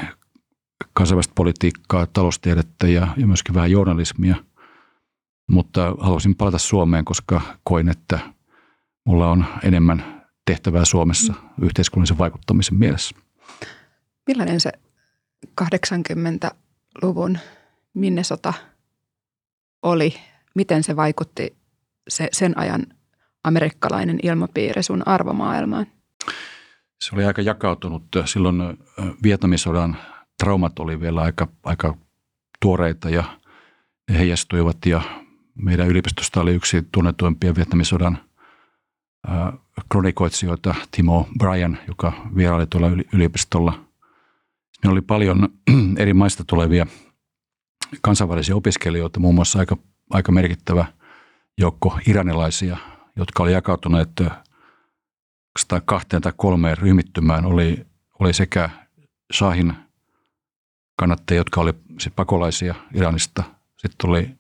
kansainvälistä 0.93 1.33
politiikkaa, 1.35 2.07
taloustiedettä 2.07 2.89
ja, 2.89 3.09
ja 3.17 3.27
myöskin 3.27 3.55
vähän 3.55 3.71
journalismia, 3.71 4.37
mutta 5.49 5.95
halusin 6.01 6.35
palata 6.35 6.59
Suomeen, 6.59 7.05
koska 7.05 7.41
koin, 7.65 7.89
että 7.89 8.19
mulla 9.05 9.31
on 9.31 9.45
enemmän 9.63 10.27
tehtävää 10.45 10.85
Suomessa 10.85 11.35
yhteiskunnallisen 11.63 12.19
vaikuttamisen 12.19 12.79
mielessä. 12.79 13.17
Millainen 14.27 14.61
se 14.61 14.73
80-luvun 15.61 17.39
Minnesota 17.95 18.53
oli? 19.83 20.15
Miten 20.55 20.83
se 20.83 20.97
vaikutti 20.97 21.57
se, 22.09 22.29
sen 22.33 22.59
ajan 22.59 22.87
amerikkalainen 23.45 24.19
ilmapiiri 24.23 24.83
sun 24.83 25.09
arvomaailmaan? 25.09 25.87
Se 27.01 27.15
oli 27.15 27.25
aika 27.25 27.43
jakautunut. 27.43 28.03
Silloin 28.25 28.57
Vietnamisodan 29.23 29.97
traumat 30.39 30.79
oli 30.79 31.01
vielä 31.01 31.21
aika, 31.21 31.49
aika 31.65 31.97
tuoreita 32.61 33.11
ja 33.11 33.25
ne 34.11 34.19
heijastuivat 34.19 34.87
ja 34.87 35.03
meidän 35.59 35.89
yliopistosta 35.89 36.41
oli 36.41 36.55
yksi 36.55 36.89
tunnetuimpia 36.93 37.55
Vietnamisodan 37.55 38.19
kronikoitsijoita 39.91 40.75
Timo 40.91 41.29
Bryan, 41.39 41.79
joka 41.89 42.13
vieraili 42.37 42.67
tuolla 42.67 42.89
yliopistolla. 43.13 43.85
Ne 44.85 44.91
oli 44.91 45.01
paljon 45.01 45.49
eri 45.99 46.15
maista 46.15 46.45
tulevia 46.47 46.87
kansainvälisiä 48.03 48.57
opiskelijoita, 48.57 49.21
muun 49.21 49.35
muassa 49.35 49.59
aika, 49.59 49.77
aika 50.11 50.33
merkittävä– 50.33 50.85
joukko 51.59 51.99
iranilaisia, 52.09 52.77
jotka 53.17 53.43
oli 53.43 53.53
jakautuneet 53.53 54.11
kahteen 55.85 56.23
tai 56.23 56.33
kolmeen 56.37 56.79
ryhmittymään. 56.79 57.47
Oli, 57.47 57.87
oli 58.21 58.33
sekä 58.33 58.71
Shahin 59.33 59.75
kannattajia, 60.97 61.41
jotka 61.41 61.61
oli 61.61 61.73
pakolaisia 62.17 62.75
Iranista. 62.95 63.43
Sitten 63.77 64.11
oli 64.11 64.38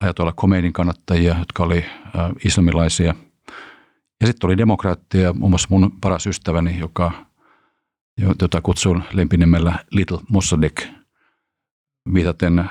ajatolla 0.00 0.32
Khomeinin 0.32 0.72
kannattajia, 0.72 1.38
jotka 1.38 1.62
oli 1.62 1.84
islamilaisia. 2.44 3.14
Ja 4.20 4.26
sitten 4.26 4.48
oli 4.48 4.58
demokraattia, 4.58 5.32
muun 5.32 5.50
muassa 5.50 5.68
mun 5.70 5.92
paras 6.00 6.26
ystäväni, 6.26 6.78
joka, 6.78 7.26
jota 8.40 8.60
kutsun 8.62 9.02
lempinimellä 9.12 9.84
Little 9.90 10.18
Mossadegh, 10.28 10.86
viitaten 12.14 12.70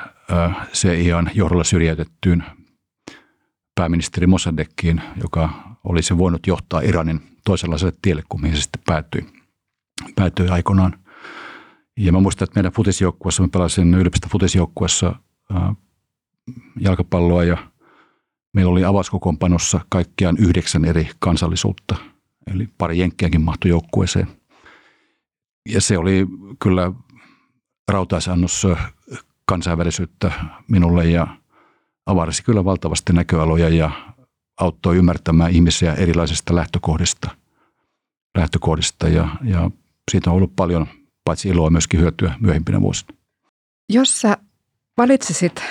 CIAn 0.73 1.31
johdolla 1.33 1.63
syrjäytettyyn 1.63 2.43
pääministeri 3.75 4.27
Mossadeghiin, 4.27 5.01
joka 5.21 5.49
olisi 5.83 6.17
voinut 6.17 6.47
johtaa 6.47 6.81
Iranin 6.81 7.21
toisenlaiselle 7.45 7.93
tielle 8.01 8.23
kuin 8.29 8.41
mihin 8.41 8.57
se 8.57 8.61
sitten 8.61 8.81
päätyi, 8.85 9.25
päätyi 10.15 10.47
aikoinaan. 10.49 10.99
Ja 11.97 12.11
mä 12.11 12.19
muistan, 12.19 12.43
että 12.45 12.57
meidän 12.59 12.71
futisjoukkuessa, 12.71 13.43
mä 13.43 13.49
pelasin 13.51 13.93
yliopiston 13.93 14.31
futisjoukkuessa 14.31 15.15
jalkapalloa 16.79 17.43
ja 17.43 17.57
meillä 18.53 18.71
oli 18.71 18.85
avauskokoonpanossa 18.85 19.79
kaikkiaan 19.89 20.37
yhdeksän 20.39 20.85
eri 20.85 21.09
kansallisuutta. 21.19 21.95
Eli 22.53 22.69
pari 22.77 22.99
jenkkiäkin 22.99 23.41
mahtui 23.41 23.69
joukkueeseen. 23.69 24.27
Ja 25.69 25.81
se 25.81 25.97
oli 25.97 26.27
kyllä 26.59 26.91
rautaisannos 27.91 28.67
kansainvälisyyttä 29.45 30.31
minulle 30.67 31.05
ja– 31.05 31.27
avarsi 32.05 32.43
kyllä 32.43 32.65
valtavasti 32.65 33.13
näköaloja 33.13 33.69
ja 33.69 33.91
auttoi 34.59 34.97
ymmärtämään 34.97 35.51
ihmisiä 35.51 35.93
erilaisista 35.93 36.55
lähtökohdista, 36.55 37.29
lähtökohdista 38.37 39.07
ja, 39.07 39.29
ja 39.43 39.71
siitä 40.11 40.29
on 40.29 40.35
ollut 40.35 40.55
paljon 40.55 40.87
paitsi 41.25 41.49
iloa 41.49 41.69
myöskin 41.69 41.99
hyötyä 41.99 42.35
myöhempinä 42.39 42.81
vuosina. 42.81 43.17
Jos 43.89 44.21
sä 44.21 44.37
valitsisit 44.97 45.61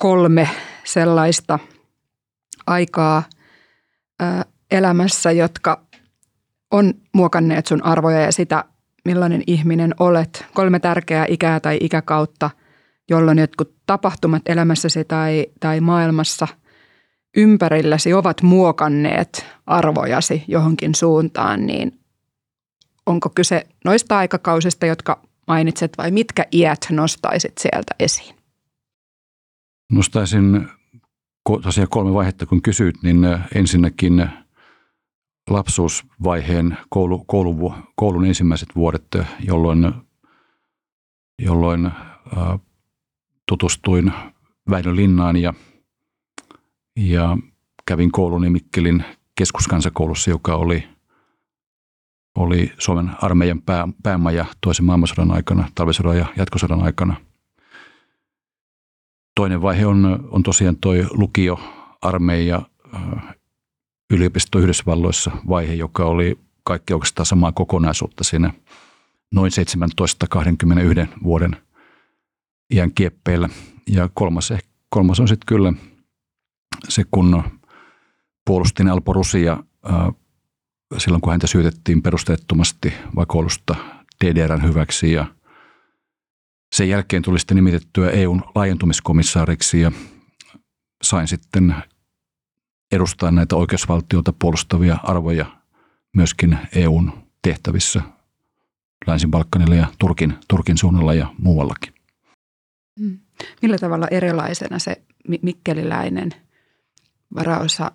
kolme 0.00 0.48
sellaista 0.84 1.58
aikaa 2.66 3.22
elämässä, 4.70 5.32
jotka 5.32 5.86
on 6.70 6.94
muokanneet 7.14 7.66
sun 7.66 7.84
arvoja 7.84 8.20
ja 8.20 8.32
sitä, 8.32 8.64
millainen 9.04 9.42
ihminen 9.46 9.94
olet, 9.98 10.46
kolme 10.54 10.80
tärkeää 10.80 11.26
ikää 11.28 11.60
tai 11.60 11.78
ikäkautta, 11.80 12.50
jolloin 13.10 13.38
jotkut 13.38 13.74
tapahtumat 13.86 14.42
elämässäsi 14.46 15.04
tai, 15.04 15.46
tai 15.60 15.80
maailmassa 15.80 16.48
ympärilläsi 17.36 18.14
ovat 18.14 18.42
muokanneet 18.42 19.46
arvojasi 19.66 20.44
johonkin 20.48 20.94
suuntaan, 20.94 21.66
niin 21.66 22.00
onko 23.06 23.30
kyse 23.34 23.66
noista 23.84 24.18
aikakausista, 24.18 24.86
jotka 24.86 25.22
mainitset 25.46 25.92
vai 25.98 26.10
mitkä 26.10 26.46
iät 26.52 26.86
nostaisit 26.90 27.58
sieltä 27.58 27.94
esiin? 27.98 28.39
Nostaisin 29.90 30.68
tosiaan 31.62 31.88
kolme 31.90 32.14
vaihetta, 32.14 32.46
kun 32.46 32.62
kysyt, 32.62 33.02
niin 33.02 33.26
ensinnäkin 33.54 34.30
lapsuusvaiheen 35.50 36.76
koulu, 36.88 37.24
koulu, 37.24 37.74
koulun 37.96 38.26
ensimmäiset 38.26 38.68
vuodet, 38.76 39.06
jolloin, 39.40 39.92
jolloin 41.38 41.90
tutustuin 43.48 44.12
Väinö 44.70 44.96
Linnaan 44.96 45.36
ja, 45.36 45.54
ja 46.96 47.36
kävin 47.86 48.12
kouluni 48.12 48.50
Mikkelin 48.50 49.04
keskuskansakoulussa, 49.34 50.30
joka 50.30 50.54
oli, 50.54 50.88
oli 52.36 52.72
Suomen 52.78 53.10
armeijan 53.22 53.62
pää, 53.62 53.88
päämaja 54.02 54.46
toisen 54.60 54.86
maailmansodan 54.86 55.30
aikana, 55.30 55.68
talvisodan 55.74 56.18
ja 56.18 56.26
jatkosodan 56.36 56.82
aikana. 56.82 57.16
Toinen 59.34 59.62
vaihe 59.62 59.86
on, 59.86 60.28
on 60.30 60.42
tosiaan 60.42 60.76
toi 60.76 61.06
lukio, 61.10 61.60
armeija, 62.02 62.62
äh, 62.94 63.36
yliopisto 64.12 64.58
Yhdysvalloissa 64.58 65.30
vaihe, 65.48 65.74
joka 65.74 66.04
oli 66.04 66.38
kaikki 66.62 66.94
oikeastaan 66.94 67.26
samaa 67.26 67.52
kokonaisuutta 67.52 68.24
siinä 68.24 68.52
noin 69.34 69.52
17-21 71.12 71.22
vuoden– 71.22 71.56
iän 72.70 72.92
kieppeillä. 72.94 73.48
Ja 73.86 74.08
kolmas, 74.14 74.52
kolmas 74.88 75.20
on 75.20 75.28
sitten 75.28 75.46
kyllä 75.46 75.72
se, 76.88 77.04
kun 77.10 77.42
puolustin 78.46 78.88
Alpo 78.88 79.12
Rusia 79.12 79.64
silloin, 80.98 81.20
kun 81.20 81.32
häntä 81.32 81.46
syytettiin 81.46 82.02
perusteettomasti 82.02 82.92
vakoilusta 83.16 83.74
DDRn 84.24 84.62
hyväksi 84.62 85.12
ja 85.12 85.26
sen 86.72 86.88
jälkeen 86.88 87.22
tuli 87.22 87.38
sitten 87.38 87.54
nimitettyä 87.54 88.10
EUn 88.10 88.42
laajentumiskomissaariksi 88.54 89.80
ja 89.80 89.92
sain 91.02 91.28
sitten 91.28 91.74
edustaa 92.92 93.30
näitä 93.30 93.56
oikeusvaltiota 93.56 94.32
puolustavia 94.38 94.98
arvoja 95.02 95.46
myöskin 96.16 96.58
EUn 96.74 97.12
tehtävissä 97.42 98.02
Länsi-Balkanilla 99.06 99.74
ja 99.74 99.86
Turkin, 99.98 100.34
Turkin 100.48 100.78
suunnalla 100.78 101.14
ja 101.14 101.34
muuallakin. 101.38 101.94
Mm. 102.98 103.18
Millä 103.62 103.78
tavalla 103.78 104.08
erilaisena 104.10 104.78
se 104.78 105.02
mikkeliläinen 105.42 106.30
varaosa 107.34 107.92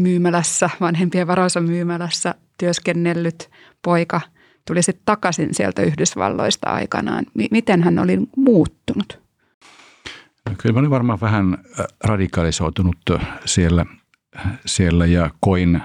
myymälässä, 0.00 0.70
vanhempien 0.80 1.26
varoissa 1.26 1.60
myymälässä 1.60 2.34
työskennellyt 2.58 3.50
poika 3.84 4.20
tuli 4.68 4.82
sitten 4.82 5.02
takaisin 5.04 5.54
sieltä 5.54 5.82
Yhdysvalloista 5.82 6.70
aikanaan. 6.70 7.26
Miten 7.50 7.82
hän 7.82 7.98
oli 7.98 8.18
muuttunut? 8.36 9.20
No, 10.48 10.54
kyllä 10.58 10.72
mä 10.72 10.78
olin 10.78 10.90
varmaan 10.90 11.20
vähän 11.20 11.58
radikalisoitunut 12.04 12.96
siellä, 13.44 13.86
siellä 14.66 15.06
ja 15.06 15.30
koin 15.40 15.80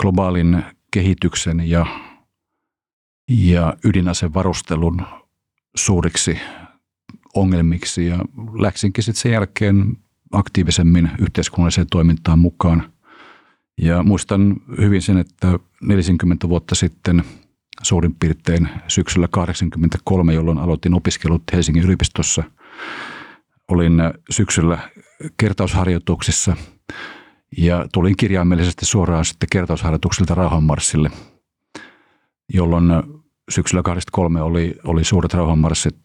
globaalin 0.00 0.62
kehityksen 0.90 1.70
ja, 1.70 1.86
ja 3.28 3.76
ydinasevarustelun 3.84 5.02
suuriksi 5.76 6.38
ongelmiksi 7.34 8.06
ja 8.06 8.18
läksinkin 8.58 9.04
sitten 9.04 9.22
sen 9.22 9.32
jälkeen 9.32 9.96
aktiivisemmin 10.32 11.10
yhteiskunnalliseen 11.18 11.86
toimintaan 11.90 12.38
mukaan. 12.38 12.92
Ja 13.78 14.02
muistan 14.02 14.56
hyvin 14.80 15.02
sen, 15.02 15.18
että 15.18 15.58
40 15.82 16.48
vuotta 16.48 16.74
sitten 16.74 17.24
suurin 17.82 18.14
piirtein 18.14 18.68
syksyllä 18.88 19.28
83, 19.30 20.34
jolloin 20.34 20.58
aloitin 20.58 20.94
opiskelut 20.94 21.42
Helsingin 21.52 21.84
yliopistossa, 21.84 22.42
olin 23.68 23.94
syksyllä 24.30 24.78
kertausharjoituksissa 25.36 26.56
ja 27.58 27.86
tulin 27.92 28.16
kirjaimellisesti 28.16 28.86
suoraan 28.86 29.24
sitten 29.24 29.48
kertausharjoituksilta 29.52 30.34
rauhanmarssille, 30.34 31.10
jolloin 32.54 32.84
syksyllä 33.50 33.82
83 33.82 34.42
oli, 34.42 34.74
oli 34.84 35.04
suuret 35.04 35.34
rauhanmarssit 35.34 35.96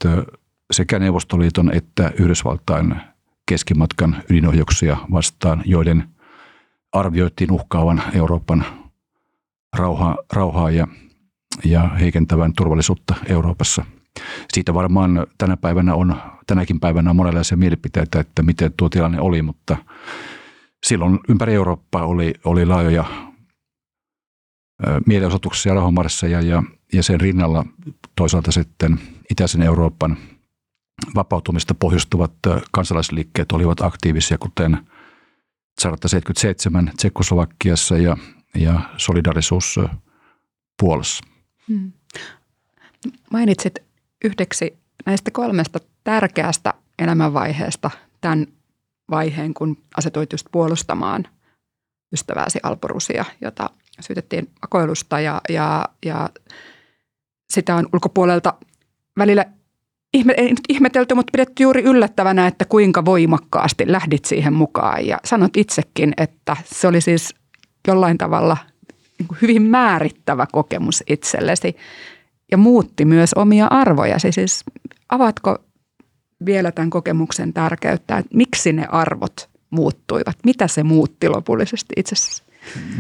sekä 0.72 1.00
Neuvostoliiton 1.00 1.72
että 1.74 2.12
Yhdysvaltain 2.20 2.96
keskimatkan 3.46 4.24
ydinohjuksia 4.30 4.98
vastaan, 5.12 5.62
joiden 5.66 6.04
arvioitiin 6.92 7.52
uhkaavan 7.52 8.04
Euroopan 8.14 8.66
rauhaa, 9.76 10.18
rauhaa 10.34 10.72
ja, 10.72 10.88
ja 11.66 11.88
heikentävän 11.88 12.54
turvallisuutta 12.54 13.16
Euroopassa. 13.26 13.86
Siitä 14.54 14.74
varmaan 14.74 15.28
tänä 15.38 15.58
päivänä 15.58 15.96
on, 15.96 16.16
tänäkin 16.48 16.80
päivänä 16.80 17.10
on 17.10 17.16
monenlaisia 17.16 17.58
mielipiteitä, 17.58 18.20
että 18.20 18.44
miten 18.44 18.74
tuo 18.78 18.90
tilanne 18.90 19.22
oli, 19.22 19.42
mutta 19.42 19.78
silloin 20.86 21.20
ympäri 21.30 21.54
Eurooppaa 21.54 22.06
oli, 22.06 22.34
oli 22.46 22.66
laajoja 22.66 23.06
mielenosoituksia 25.06 25.74
rauhanmarsseja 25.74 26.42
ja, 26.42 26.64
ja 26.94 27.04
sen 27.04 27.22
rinnalla 27.22 27.66
toisaalta 28.16 28.52
sitten 28.52 29.00
itäisen 29.32 29.62
Euroopan– 29.62 30.18
vapautumista 31.16 31.76
pohjustuvat 31.76 32.34
kansalaisliikkeet 32.72 33.52
olivat 33.52 33.82
aktiivisia, 33.82 34.38
kuten 34.38 34.78
177 35.82 36.92
Tsekkoslovakiassa 36.98 37.98
ja, 37.98 38.18
ja 38.56 38.80
solidarisuus 38.98 39.80
Puolassa. 40.80 41.37
Hmm. 41.70 41.92
Mainitsit 43.32 43.76
yhdeksi 44.26 44.78
näistä 45.06 45.32
kolmesta 45.32 45.80
tärkeästä 46.04 46.74
elämänvaiheesta 47.00 47.92
tämän 48.22 48.48
vaiheen, 49.12 49.54
kun 49.54 49.78
asetuit 49.98 50.32
just 50.32 50.48
puolustamaan 50.52 51.28
ystävääsi 52.14 52.60
Alporusia, 52.64 53.26
jota 53.42 53.70
syytettiin 54.00 54.50
vakoilusta 54.62 55.20
ja, 55.20 55.42
ja, 55.50 55.86
ja 56.06 56.30
sitä 57.50 57.76
on 57.76 57.90
ulkopuolelta 57.94 58.54
välillä 59.18 59.46
ihme, 60.14 60.36
ihmetelty, 60.70 61.14
mutta 61.14 61.32
pidetty 61.32 61.64
juuri 61.64 61.84
yllättävänä, 61.84 62.48
että 62.48 62.66
kuinka 62.66 63.06
voimakkaasti 63.06 63.92
lähdit 63.92 64.26
siihen 64.26 64.54
mukaan. 64.54 65.08
Ja 65.08 65.18
sanot 65.26 65.58
itsekin, 65.58 66.14
että 66.18 66.58
se 66.66 66.88
oli 66.88 67.02
siis 67.02 67.36
jollain 67.88 68.18
tavalla 68.18 68.58
hyvin 69.42 69.62
määrittävä 69.62 70.48
kokemus 70.52 71.04
itsellesi 71.08 71.76
ja 72.52 72.58
muutti 72.58 73.06
myös 73.06 73.34
omia 73.34 73.68
arvojasi. 73.68 74.32
Siis 74.32 74.64
avatko 75.10 75.58
vielä 76.46 76.72
tämän 76.72 76.90
kokemuksen 76.90 77.54
tärkeyttä, 77.54 78.18
että 78.18 78.38
miksi 78.38 78.74
ne 78.74 78.86
arvot 78.90 79.50
muuttuivat? 79.70 80.38
Mitä 80.46 80.68
se 80.68 80.84
muutti 80.84 81.30
lopullisesti 81.30 81.94
itsessäsi? 81.98 82.44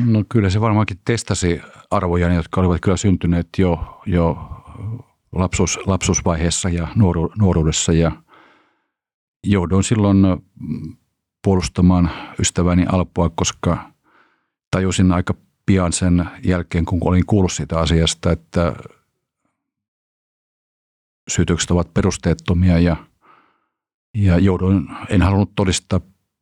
No 0.06 0.24
kyllä 0.30 0.50
se 0.50 0.62
varmaankin 0.62 1.00
testasi 1.06 1.62
arvoja, 1.92 2.34
jotka 2.34 2.62
olivat 2.62 2.82
kyllä 2.82 2.98
syntyneet 2.98 3.48
jo, 3.58 4.02
jo 4.06 4.38
lapsuus, 5.32 5.80
lapsuusvaiheessa 5.86 6.70
ja 6.70 6.88
nuoru, 6.96 7.32
nuoruudessa 7.40 7.94
ja 7.94 8.12
jouduin 9.44 9.84
silloin 9.84 10.18
puolustamaan 11.44 12.12
ystäväni 12.40 12.86
Alpoa, 12.92 13.30
koska 13.36 13.92
tajusin 14.72 15.12
aika 15.12 15.34
pian 15.68 15.94
sen 15.94 16.26
jälkeen, 16.44 16.86
kun 16.86 17.00
olin 17.02 17.26
kuullut 17.26 17.52
siitä 17.52 17.80
asiasta, 17.80 18.32
että 18.32 18.76
syytökset 21.30 21.72
ovat 21.72 21.94
perusteettomia 21.94 22.80
ja, 22.80 22.96
ja 24.14 24.40
jouduin, 24.40 24.88
en 25.10 25.22
halunnut 25.22 25.56
todistaa 25.56 26.00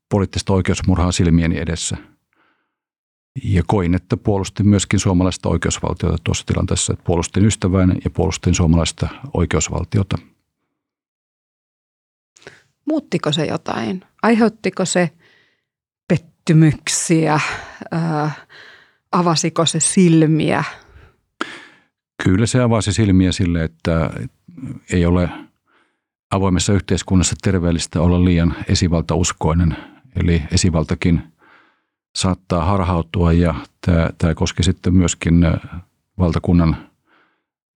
poliittista 0.10 0.54
oikeusmurhaa 0.54 1.12
silmieni 1.12 1.58
edessä– 1.60 1.98
ja 3.44 3.64
koin, 3.68 3.96
että 3.96 4.18
puolustin 4.18 4.68
myöskin 4.68 5.00
suomalaista 5.00 5.50
oikeusvaltiota 5.50 6.18
tuossa 6.24 6.46
tilanteessa. 6.46 6.94
Että 6.94 7.04
puolustin 7.04 7.46
ystävääni 7.46 7.94
ja 8.04 8.10
puolustin 8.10 8.56
suomalaista 8.56 9.08
oikeusvaltiota. 9.34 10.18
Muuttiko 12.86 13.32
se 13.32 13.46
jotain? 13.46 14.06
Aiheuttiko 14.22 14.86
se 14.86 15.10
pettymyksiä? 16.08 17.40
Ää, 17.92 18.32
avasiko 19.12 19.66
se 19.66 19.80
silmiä? 19.80 20.64
Kyllä 22.24 22.46
se 22.46 22.62
avasi 22.62 22.94
silmiä 22.94 23.32
sille, 23.32 23.64
että 23.64 24.10
ei 24.94 25.06
ole 25.06 25.30
avoimessa 26.32 26.74
yhteiskunnassa 26.74 27.36
terveellistä 27.44 28.02
olla 28.02 28.26
liian 28.26 28.56
esivaltauskoinen. 28.68 29.78
Eli 30.16 30.42
esivaltakin– 30.52 31.22
saattaa 32.16 32.66
harhautua 32.66 33.34
ja 33.34 33.56
tämä, 33.86 34.10
tämä 34.18 34.36
koski 34.36 34.64
sitten 34.64 34.94
myöskin 34.94 35.44
äh, 35.44 35.54
valtakunnan 36.18 36.90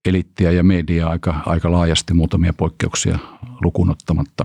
elittiä 0.04 0.50
ja 0.50 0.62
mediaa 0.62 1.10
aika, 1.10 1.42
aika 1.46 1.72
laajasti 1.72 2.14
muutamia 2.14 2.52
poikkeuksia 2.52 3.18
lukunottamatta. 3.60 4.44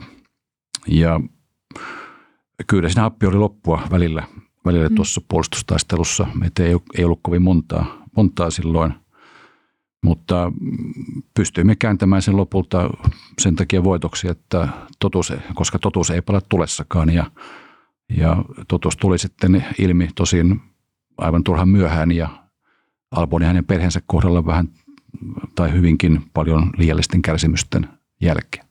Ja 0.87 1.19
kyllä 2.67 2.89
siinä 2.89 3.01
happi 3.01 3.25
oli 3.25 3.35
loppua 3.37 3.87
välillä, 3.91 4.23
välillä 4.65 4.89
mm. 4.89 4.95
tuossa 4.95 5.21
puolustustaistelussa. 5.27 6.27
Meitä 6.33 6.63
ei, 6.63 6.77
ei 6.97 7.05
ollut 7.05 7.19
kovin 7.21 7.41
montaa, 7.41 8.03
montaa 8.17 8.49
silloin, 8.49 8.93
mutta 10.03 10.51
pystyimme 11.33 11.75
kääntämään 11.75 12.21
sen 12.21 12.37
lopulta 12.37 12.89
sen 13.41 13.55
takia 13.55 13.83
voitoksi, 13.83 14.27
että 14.27 14.67
totuus, 14.99 15.33
koska 15.53 15.79
totuus 15.79 16.09
ei 16.09 16.21
pala 16.21 16.41
tulessakaan 16.49 17.13
ja 17.13 17.31
ja 18.17 18.45
totuus 18.67 18.97
tuli 18.97 19.17
sitten 19.17 19.65
ilmi 19.79 20.09
tosin 20.15 20.61
aivan 21.17 21.43
turhan 21.43 21.69
myöhään 21.69 22.11
ja 22.11 22.29
Albon 23.11 23.41
ja 23.41 23.47
hänen 23.47 23.65
perheensä 23.65 24.01
kohdalla 24.05 24.45
vähän 24.45 24.69
tai 25.55 25.73
hyvinkin 25.73 26.21
paljon 26.33 26.71
liiallisten 26.77 27.21
kärsimysten 27.21 27.87
jälkeen. 28.21 28.64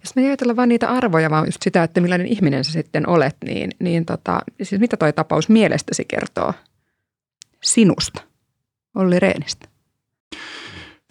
Jos 0.00 0.16
me 0.16 0.26
ajatellaan 0.26 0.56
vain 0.56 0.68
niitä 0.68 0.90
arvoja, 0.90 1.30
vaan 1.30 1.46
just 1.46 1.62
sitä, 1.62 1.82
että 1.82 2.00
millainen 2.00 2.26
ihminen 2.26 2.64
sä 2.64 2.72
sitten 2.72 3.08
olet, 3.08 3.36
niin, 3.44 3.70
niin 3.80 4.04
tota, 4.04 4.40
siis 4.62 4.80
mitä 4.80 4.96
toi 4.96 5.12
tapaus 5.12 5.48
mielestäsi 5.48 6.04
kertoo 6.04 6.54
sinusta, 7.62 8.22
Olli 8.94 9.20
Reenistä? 9.20 9.68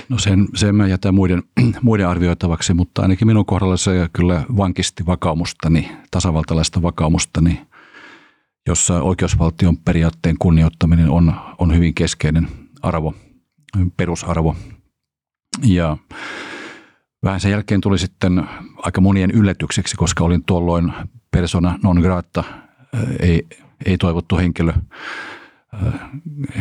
No 0.09 0.17
sen, 0.17 0.47
sen 0.55 0.75
mä 0.75 0.87
jätän 0.87 1.15
muiden, 1.15 1.43
muiden 1.81 2.07
arvioitavaksi, 2.07 2.73
mutta 2.73 3.01
ainakin 3.01 3.27
minun 3.27 3.45
kohdalla 3.45 3.77
se 3.77 4.09
kyllä 4.13 4.43
vankisti 4.57 5.05
vakaumustani, 5.05 5.91
tasavaltalaista 6.11 6.81
vakaumustani, 6.81 7.61
jossa 8.67 9.01
oikeusvaltion 9.01 9.77
periaatteen 9.77 10.35
kunnioittaminen 10.39 11.09
on, 11.09 11.33
on 11.57 11.75
hyvin 11.75 11.93
keskeinen 11.93 12.47
arvo, 12.81 13.13
perusarvo. 13.97 14.55
Ja 15.63 15.97
vähän 17.23 17.39
sen 17.39 17.51
jälkeen 17.51 17.81
tuli 17.81 17.99
sitten 17.99 18.49
aika 18.77 19.01
monien 19.01 19.31
yllätykseksi, 19.31 19.95
koska 19.95 20.23
olin 20.23 20.43
tuolloin 20.43 20.93
persona 21.31 21.79
non 21.83 21.99
grata, 21.99 22.43
ei, 23.19 23.47
ei 23.85 23.97
toivottu 23.97 24.37
henkilö– 24.37 24.73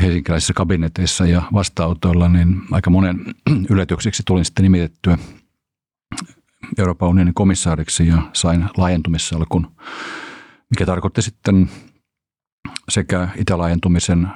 helsinkiläisissä 0.03 0.55
kabineteissa 0.55 1.27
ja 1.27 1.43
vastaanotoilla, 1.53 2.29
niin 2.29 2.63
aika 2.71 2.91
monen 2.91 3.25
yllätykseksi 3.71 4.23
tulin 4.27 4.45
sitten 4.45 4.63
nimitettyä 4.63 5.19
Euroopan 6.79 7.09
unionin 7.09 7.35
komissaariksi 7.35 8.07
ja 8.07 8.23
sain 8.33 8.65
laajentumissalkun, 8.77 9.77
mikä 10.71 10.87
tarkoitti 10.87 11.23
sitten 11.23 11.71
sekä 12.89 13.29
itälaajentumisen 13.37 14.29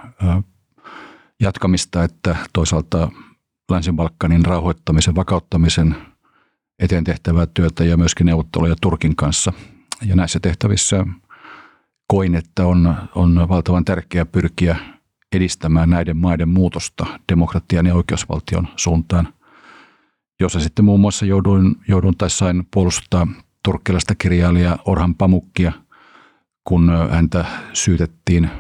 jatkamista 1.41 2.05
että 2.05 2.37
toisaalta 2.53 3.11
Länsi-Balkanin 3.71 4.45
rauhoittamisen, 4.45 5.15
vakauttamisen 5.15 5.97
eteen 6.79 7.05
tehtävää 7.05 7.47
työtä 7.47 7.85
ja 7.85 7.97
myöskin 7.97 8.27
neuvotteluja 8.27 8.77
Turkin 8.81 9.17
kanssa. 9.17 9.53
Ja 10.03 10.17
näissä 10.17 10.41
tehtävissä 10.41 11.07
koin, 12.07 12.35
että 12.35 12.67
on, 12.67 12.95
on 13.15 13.47
valtavan 13.49 13.85
tärkeää 13.85 14.27
pyrkiä 14.27 14.77
edistämään 15.33 15.91
näiden 15.91 16.17
maiden 16.17 16.49
muutosta 16.49 17.07
demokratian 17.33 17.87
ja 17.87 17.95
oikeusvaltion 17.95 18.69
suuntaan, 18.77 19.35
jossa 20.41 20.61
sitten 20.61 20.85
muun 20.85 21.01
muassa 21.01 21.27
jouduin, 21.27 21.75
joudun 21.89 22.17
tai 22.17 22.31
sain 22.31 22.67
puolustaa 22.75 23.27
turkkilaista 23.65 24.15
kirjailija 24.15 24.79
Orhan 24.85 25.15
Pamukkia, 25.15 25.73
kun 26.65 26.93
häntä 27.11 27.45
syytettiin 27.73 28.51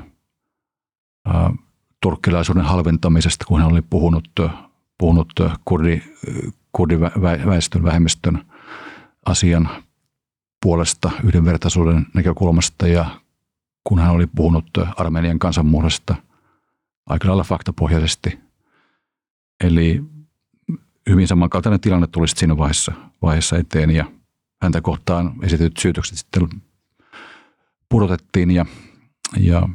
turkkilaisuuden 2.03 2.65
halventamisesta, 2.65 3.45
kun 3.45 3.61
hän 3.61 3.73
oli 3.73 3.83
puhunut, 3.83 4.29
puhunut 4.99 5.33
kurdi, 5.65 6.03
kurdiväestön 6.77 7.85
vähemmistön 7.85 8.45
asian 9.27 9.69
puolesta 10.63 11.11
yhdenvertaisuuden 11.25 12.07
näkökulmasta 12.15 12.89
ja 12.89 13.21
kun 13.85 13.99
hän 13.99 14.11
oli 14.11 14.27
puhunut 14.27 14.67
Armenian 14.97 15.39
kansanmurhasta 15.39 16.15
aika 17.07 17.29
lailla 17.29 17.45
faktapohjaisesti. 17.45 18.39
Eli 19.65 20.03
hyvin 21.11 21.29
samankaltainen 21.29 21.81
tilanne 21.81 22.07
tuli 22.07 22.29
siinä 22.29 22.57
vaiheessa, 22.57 22.93
vaiheessa 23.23 23.57
eteen 23.57 23.91
ja 23.91 24.05
häntä 24.63 24.81
kohtaan 24.81 25.35
esitetyt 25.43 25.77
syytökset 25.77 26.19
sitten 26.19 26.49
pudotettiin 27.89 28.51
ja, 28.51 28.67
ja 29.37 29.69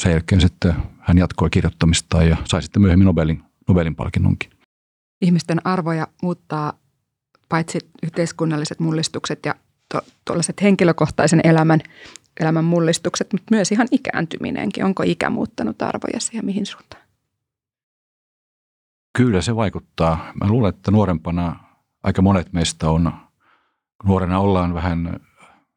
sen 0.00 0.12
jälkeen 0.12 0.40
sitten 0.40 0.74
hän 1.00 1.18
jatkoi 1.18 1.50
kirjoittamista 1.50 2.22
ja 2.22 2.36
sai 2.44 2.62
sitten 2.62 2.82
myöhemmin 2.82 3.06
Nobelin, 3.06 3.42
Nobelin 3.68 3.96
palkinnonkin. 3.96 4.61
Ihmisten 5.22 5.66
arvoja 5.66 6.08
muuttaa 6.22 6.72
paitsi 7.48 7.78
yhteiskunnalliset 8.02 8.80
mullistukset 8.80 9.46
ja 9.46 9.54
tuollaiset 10.24 10.62
henkilökohtaisen 10.62 11.40
elämän, 11.44 11.80
elämän 12.40 12.64
mullistukset, 12.64 13.32
mutta 13.32 13.46
myös 13.50 13.72
ihan 13.72 13.88
ikääntyminenkin. 13.90 14.84
Onko 14.84 15.02
ikä 15.06 15.30
muuttanut 15.30 15.82
arvoja 15.82 16.18
ja 16.32 16.42
mihin 16.42 16.66
suuntaan? 16.66 17.02
Kyllä 19.16 19.42
se 19.42 19.56
vaikuttaa. 19.56 20.32
Mä 20.40 20.48
luulen, 20.48 20.74
että 20.74 20.90
nuorempana 20.90 21.64
aika 22.02 22.22
monet 22.22 22.52
meistä 22.52 22.90
on, 22.90 23.12
nuorena 24.04 24.38
ollaan 24.38 24.74
vähän 24.74 25.20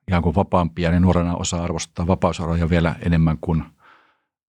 ihan 0.07 0.23
kuin 0.23 0.35
vapaampia, 0.35 0.91
niin 0.91 1.01
nuorena 1.01 1.35
osaa 1.35 1.63
arvostaa 1.63 2.07
vapausarvoja 2.07 2.69
vielä 2.69 2.95
enemmän 3.05 3.37
kuin 3.41 3.63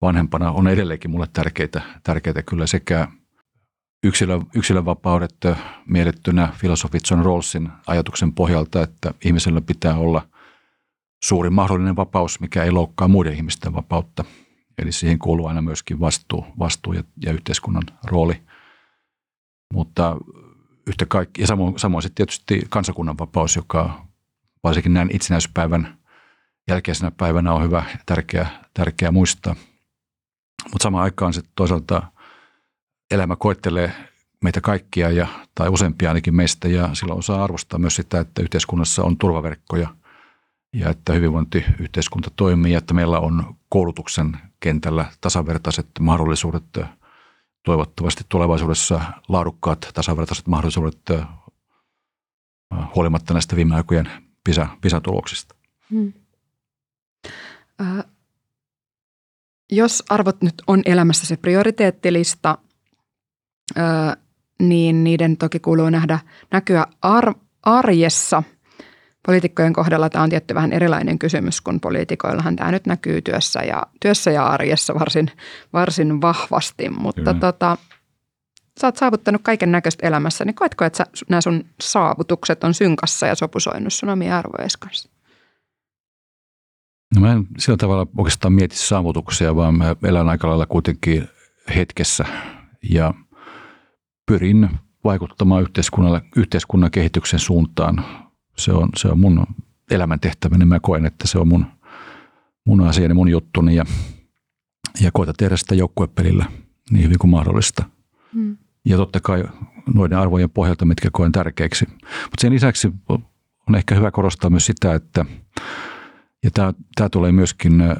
vanhempana. 0.01 0.51
On 0.51 0.67
edelleenkin 0.67 1.11
mulle 1.11 1.27
tärkeitä, 1.33 1.81
tärkeitä 2.03 2.43
kyllä 2.43 2.67
sekä 2.67 3.07
yksilö, 4.03 4.39
yksilönvapaudet 4.55 5.35
mietittynä 5.85 6.53
filosofi 6.57 6.97
John 7.11 7.25
Rawlsin 7.25 7.69
ajatuksen 7.87 8.33
pohjalta, 8.33 8.81
että 8.83 9.13
ihmisellä 9.25 9.61
pitää 9.61 9.97
olla 9.97 10.27
suurin 11.23 11.53
mahdollinen 11.53 11.95
vapaus, 11.95 12.39
mikä 12.39 12.63
ei 12.63 12.71
loukkaa 12.71 13.07
muiden 13.07 13.33
ihmisten 13.33 13.73
vapautta. 13.73 14.23
Eli 14.77 14.91
siihen 14.91 15.19
kuuluu 15.19 15.47
aina 15.47 15.61
myöskin 15.61 15.99
vastuu, 15.99 16.45
vastuu 16.59 16.93
ja, 16.93 17.03
ja 17.25 17.33
yhteiskunnan 17.33 17.83
rooli. 18.03 18.41
Mutta 19.73 20.17
yhtä 20.87 21.05
kaikki, 21.05 21.41
ja 21.41 21.47
samoin, 21.47 21.79
samoin 21.79 22.01
sitten 22.01 22.15
tietysti 22.15 22.61
kansakunnan 22.69 23.17
vapaus, 23.17 23.55
joka 23.55 24.05
varsinkin 24.63 24.93
näin 24.93 25.15
itsenäispäivän 25.15 25.97
jälkeisenä 26.67 27.11
päivänä 27.11 27.53
on 27.53 27.63
hyvä, 27.63 27.83
tärkeä, 28.05 28.47
tärkeä 28.73 29.11
muistaa. 29.11 29.55
Mutta 30.63 30.83
samaan 30.83 31.03
aikaan 31.03 31.33
sitten 31.33 31.53
toisaalta– 31.55 32.03
elämä 33.11 33.35
koettelee 33.35 33.91
meitä 34.43 34.61
kaikkia 34.61 35.09
ja, 35.09 35.27
tai 35.55 35.69
useampia 35.69 36.09
ainakin 36.09 36.35
meistä 36.35 36.67
ja 36.67 36.89
silloin 36.93 37.19
osaa 37.19 37.43
arvostaa 37.43 37.79
myös 37.79 37.95
sitä, 37.95 38.19
että 38.19 38.41
yhteiskunnassa 38.41 39.03
on 39.03 39.17
turvaverkkoja 39.17 39.95
ja 40.73 40.89
että 40.89 41.13
hyvinvointiyhteiskunta 41.13 42.31
toimii 42.35 42.71
ja 42.71 42.77
että 42.77 42.93
meillä 42.93 43.19
on 43.19 43.55
koulutuksen 43.69 44.37
kentällä 44.59 45.05
tasavertaiset 45.21 45.87
mahdollisuudet, 45.99 46.79
toivottavasti 47.63 48.23
tulevaisuudessa 48.29 49.01
laadukkaat 49.29 49.89
tasavertaiset 49.93 50.47
mahdollisuudet 50.47 51.01
huolimatta 52.95 53.33
näistä 53.33 53.55
viime 53.55 53.75
aikojen 53.75 54.11
PISA, 54.43 54.67
PISA-tuloksista. 54.81 55.55
Hmm. 55.89 56.13
Äh, 57.81 58.05
jos 59.71 60.03
arvot 60.09 60.41
nyt 60.41 60.55
on 60.67 60.81
elämässä 60.85 61.27
se 61.27 61.37
prioriteettilista– 61.37 62.57
niin 64.61 65.03
niiden 65.03 65.37
toki 65.37 65.59
kuuluu 65.59 65.89
nähdä 65.89 66.19
näkyä 66.51 66.85
ar- 67.01 67.35
arjessa. 67.63 68.43
Poliitikkojen 69.25 69.73
kohdalla 69.73 70.09
tämä 70.09 70.23
on 70.23 70.29
tietty 70.29 70.55
vähän 70.55 70.73
erilainen 70.73 71.19
kysymys, 71.19 71.61
kun 71.61 71.79
poliitikoillahan 71.79 72.55
tämä 72.55 72.71
nyt 72.71 72.85
näkyy 72.85 73.21
työssä 73.21 73.59
ja, 73.59 73.83
työssä 74.01 74.31
ja 74.31 74.45
arjessa 74.45 74.93
varsin, 74.93 75.31
varsin 75.73 76.21
vahvasti. 76.21 76.89
Mutta 76.89 77.33
tota, 77.33 77.77
sä 78.81 78.87
oot 78.87 78.97
saavuttanut 78.97 79.41
kaiken 79.43 79.71
näköistä 79.71 80.07
elämässä, 80.07 80.45
niin 80.45 80.55
koetko, 80.55 80.85
että 80.85 80.97
sä, 80.97 81.05
nämä 81.29 81.41
sun 81.41 81.65
saavutukset 81.81 82.63
on 82.63 82.73
synkassa 82.73 83.27
ja 83.27 83.35
sopusoinnut 83.35 83.93
sun 83.93 84.09
omia 84.09 84.37
arvoja 84.37 84.67
kanssa? 84.79 85.09
No 87.15 87.21
mä 87.21 87.33
en 87.33 87.47
sillä 87.57 87.77
tavalla 87.77 88.07
oikeastaan 88.17 88.53
mieti 88.53 88.77
saavutuksia, 88.77 89.55
vaan 89.55 89.77
mä 89.77 89.95
elän 90.03 90.29
aika 90.29 90.47
lailla 90.47 90.65
kuitenkin 90.65 91.27
hetkessä 91.75 92.25
ja– 92.89 93.13
pyrin 94.31 94.69
vaikuttamaan 95.03 95.61
yhteiskunnalle, 95.61 96.21
yhteiskunnan 96.35 96.91
kehityksen 96.91 97.39
suuntaan. 97.39 98.05
Se 98.57 98.71
on, 98.71 98.89
se 98.95 99.07
on 99.07 99.19
mun 99.19 99.47
elämäntehtäväni. 99.91 100.65
Mä 100.65 100.79
koen, 100.79 101.05
että 101.05 101.27
se 101.27 101.39
on 101.39 101.47
mun, 101.47 101.65
mun 102.65 102.81
asiani, 102.81 103.13
mun 103.13 103.29
juttuni 103.29 103.75
ja, 103.75 103.85
ja 105.01 105.11
koita 105.13 105.33
tehdä 105.37 105.57
sitä 105.57 105.75
joukkuepelillä 105.75 106.45
niin 106.91 107.03
hyvin 107.03 107.19
kuin 107.19 107.31
mahdollista. 107.31 107.83
Mm. 108.33 108.57
Ja 108.85 108.97
totta 108.97 109.19
kai 109.19 109.43
noiden 109.93 110.17
arvojen 110.17 110.49
pohjalta, 110.49 110.85
mitkä 110.85 111.09
koen 111.11 111.31
tärkeiksi. 111.31 111.85
Mutta 112.23 112.41
sen 112.41 112.53
lisäksi 112.53 112.91
on 113.67 113.75
ehkä 113.75 113.95
hyvä 113.95 114.11
korostaa 114.11 114.49
myös 114.49 114.65
sitä, 114.65 114.93
että 114.93 115.25
ja 116.43 116.51
tämä, 116.51 116.73
tämä 116.95 117.09
tulee 117.09 117.31
myöskin 117.31 117.81
äh, 117.81 117.97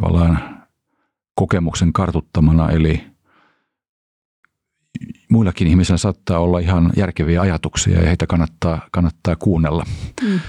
tavallaan 0.00 0.62
kokemuksen 1.34 1.92
kartuttamana, 1.92 2.70
eli 2.70 3.11
muillakin 5.32 5.68
ihmisillä 5.68 5.98
saattaa 5.98 6.38
olla 6.38 6.58
ihan 6.58 6.92
järkeviä 6.96 7.40
ajatuksia 7.40 8.00
ja 8.00 8.06
heitä 8.06 8.26
kannattaa, 8.26 8.88
kannattaa 8.92 9.36
kuunnella. 9.36 9.84
Mm. 10.22 10.40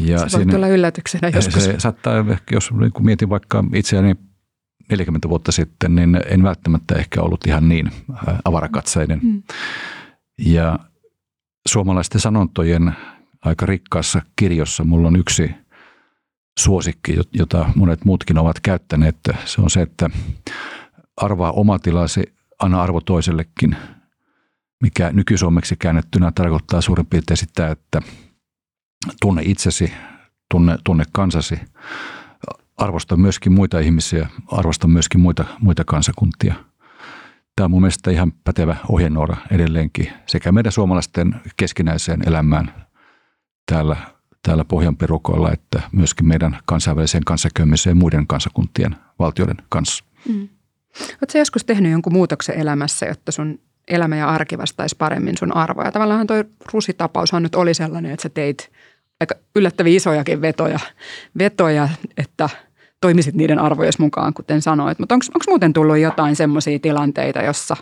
Ja 0.00 0.18
se 0.18 0.22
voi 0.22 0.30
siinä, 0.30 0.52
tulla 0.52 0.68
yllätyksenä 0.68 1.28
joskus. 1.34 1.64
Se 1.64 1.74
saattaa, 1.78 2.24
jos 2.52 2.72
niin 2.72 2.92
kun 2.92 3.04
mietin 3.04 3.28
vaikka 3.28 3.64
itseäni 3.74 4.14
40 4.90 5.28
vuotta 5.28 5.52
sitten, 5.52 5.94
niin 5.94 6.20
en 6.26 6.42
välttämättä 6.42 6.94
ehkä 6.94 7.22
ollut 7.22 7.46
ihan 7.46 7.68
niin 7.68 7.90
äh, 8.10 8.38
avarakatseinen. 8.44 9.20
Mm. 9.22 9.42
Ja 10.38 10.78
suomalaisten 11.68 12.20
sanontojen 12.20 12.92
aika 13.44 13.66
rikkaassa 13.66 14.22
kirjossa 14.36 14.84
mulla 14.84 15.08
on 15.08 15.16
yksi 15.16 15.50
suosikki, 16.58 17.16
jota 17.32 17.70
monet 17.74 18.04
muutkin 18.04 18.38
ovat 18.38 18.60
käyttäneet. 18.60 19.16
Se 19.44 19.60
on 19.60 19.70
se, 19.70 19.82
että 19.82 20.10
arvaa 21.16 21.52
oma 21.52 21.78
tilasi, 21.78 22.22
anna 22.58 22.82
arvo 22.82 23.00
toisellekin– 23.00 23.76
mikä 24.82 25.10
nykysuomeksi 25.12 25.76
käännettynä 25.76 26.32
tarkoittaa 26.34 26.80
suurin 26.80 27.06
piirtein 27.06 27.36
sitä, 27.36 27.70
että 27.70 28.02
tunne 29.20 29.42
itsesi, 29.44 29.92
tunne, 30.50 30.78
tunne 30.84 31.04
kansasi, 31.12 31.60
arvosta 32.76 33.16
myöskin 33.16 33.52
muita 33.52 33.80
ihmisiä, 33.80 34.28
arvosta 34.46 34.88
myöskin 34.88 35.20
muita, 35.20 35.44
muita 35.60 35.84
kansakuntia. 35.84 36.54
Tämä 37.56 37.64
on 37.64 37.70
mun 37.70 37.80
mielestä 37.80 38.10
ihan 38.10 38.32
pätevä 38.44 38.76
ohjenuora 38.88 39.36
edelleenkin 39.50 40.12
sekä 40.26 40.52
meidän 40.52 40.72
suomalaisten 40.72 41.34
keskinäiseen 41.56 42.28
elämään 42.28 42.86
täällä, 43.66 43.96
täällä 44.42 44.64
Pohjan 44.64 44.96
perukoilla, 44.96 45.52
että 45.52 45.82
myöskin 45.92 46.28
meidän 46.28 46.58
kansainväliseen 46.64 47.24
kanssakäymiseen 47.24 47.96
muiden 47.96 48.26
kansakuntien 48.26 48.96
valtioiden 49.18 49.56
kanssa. 49.68 50.04
Mm. 50.28 50.48
Oletko 51.10 51.38
joskus 51.38 51.64
tehnyt 51.64 51.92
jonkun 51.92 52.12
muutoksen 52.12 52.58
elämässä, 52.58 53.06
jotta 53.06 53.32
sun 53.32 53.58
elämä 53.92 54.16
ja 54.16 54.28
arki 54.28 54.58
vastaisi 54.58 54.96
paremmin 54.96 55.38
sun 55.38 55.56
arvoja. 55.56 55.92
Tavallaan 55.92 56.26
toi 56.26 56.44
rusitapaushan 56.72 57.42
nyt 57.42 57.54
oli 57.54 57.74
sellainen, 57.74 58.12
että 58.12 58.22
sä 58.22 58.28
teit 58.28 58.70
aika 59.20 59.34
yllättäviä 59.56 59.96
isojakin 59.96 60.40
vetoja, 60.40 60.78
vetoja 61.38 61.88
että 62.16 62.48
toimisit 63.00 63.34
niiden 63.34 63.58
arvojen 63.58 63.92
mukaan, 63.98 64.34
kuten 64.34 64.62
sanoit. 64.62 64.98
Mutta 64.98 65.14
onko 65.14 65.26
muuten 65.46 65.72
tullut 65.72 65.98
jotain 65.98 66.36
semmoisia 66.36 66.78
tilanteita, 66.78 67.42
jossa 67.42 67.76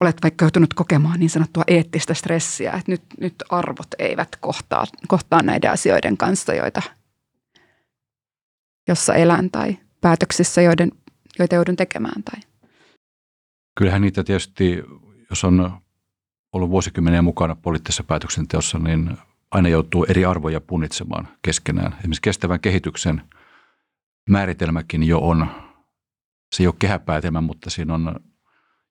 olet 0.00 0.16
vaikka 0.22 0.44
joutunut 0.44 0.74
kokemaan 0.74 1.20
niin 1.20 1.30
sanottua 1.30 1.62
eettistä 1.66 2.14
stressiä, 2.14 2.70
että 2.72 2.92
nyt, 2.92 3.02
nyt 3.20 3.34
arvot 3.48 3.88
eivät 3.98 4.36
kohtaa, 4.40 4.84
kohtaa 5.08 5.42
näiden 5.42 5.70
asioiden 5.70 6.16
kanssa, 6.16 6.54
joita, 6.54 6.82
jossa 8.88 9.14
elän 9.14 9.50
tai 9.50 9.78
päätöksissä, 10.00 10.62
joiden, 10.62 10.92
joita 11.38 11.54
joudun 11.54 11.76
tekemään 11.76 12.22
tai– 12.22 12.40
Kyllähän 13.74 14.02
niitä 14.02 14.24
tietysti, 14.24 14.82
jos 15.30 15.44
on 15.44 15.80
ollut 16.52 16.70
vuosikymmeniä 16.70 17.22
mukana 17.22 17.56
poliittisessa 17.56 18.04
päätöksenteossa, 18.04 18.78
niin 18.78 19.18
aina 19.50 19.68
joutuu 19.68 20.04
eri 20.08 20.24
arvoja 20.24 20.60
punnitsemaan 20.60 21.28
keskenään. 21.42 21.92
Esimerkiksi 21.92 22.22
kestävän 22.22 22.60
kehityksen 22.60 23.22
määritelmäkin 24.30 25.02
jo 25.02 25.18
on, 25.18 25.46
se 26.54 26.62
ei 26.62 26.66
ole 26.66 26.74
kehäpäätelmä, 26.78 27.40
mutta 27.40 27.70
siinä 27.70 27.94
on, 27.94 28.20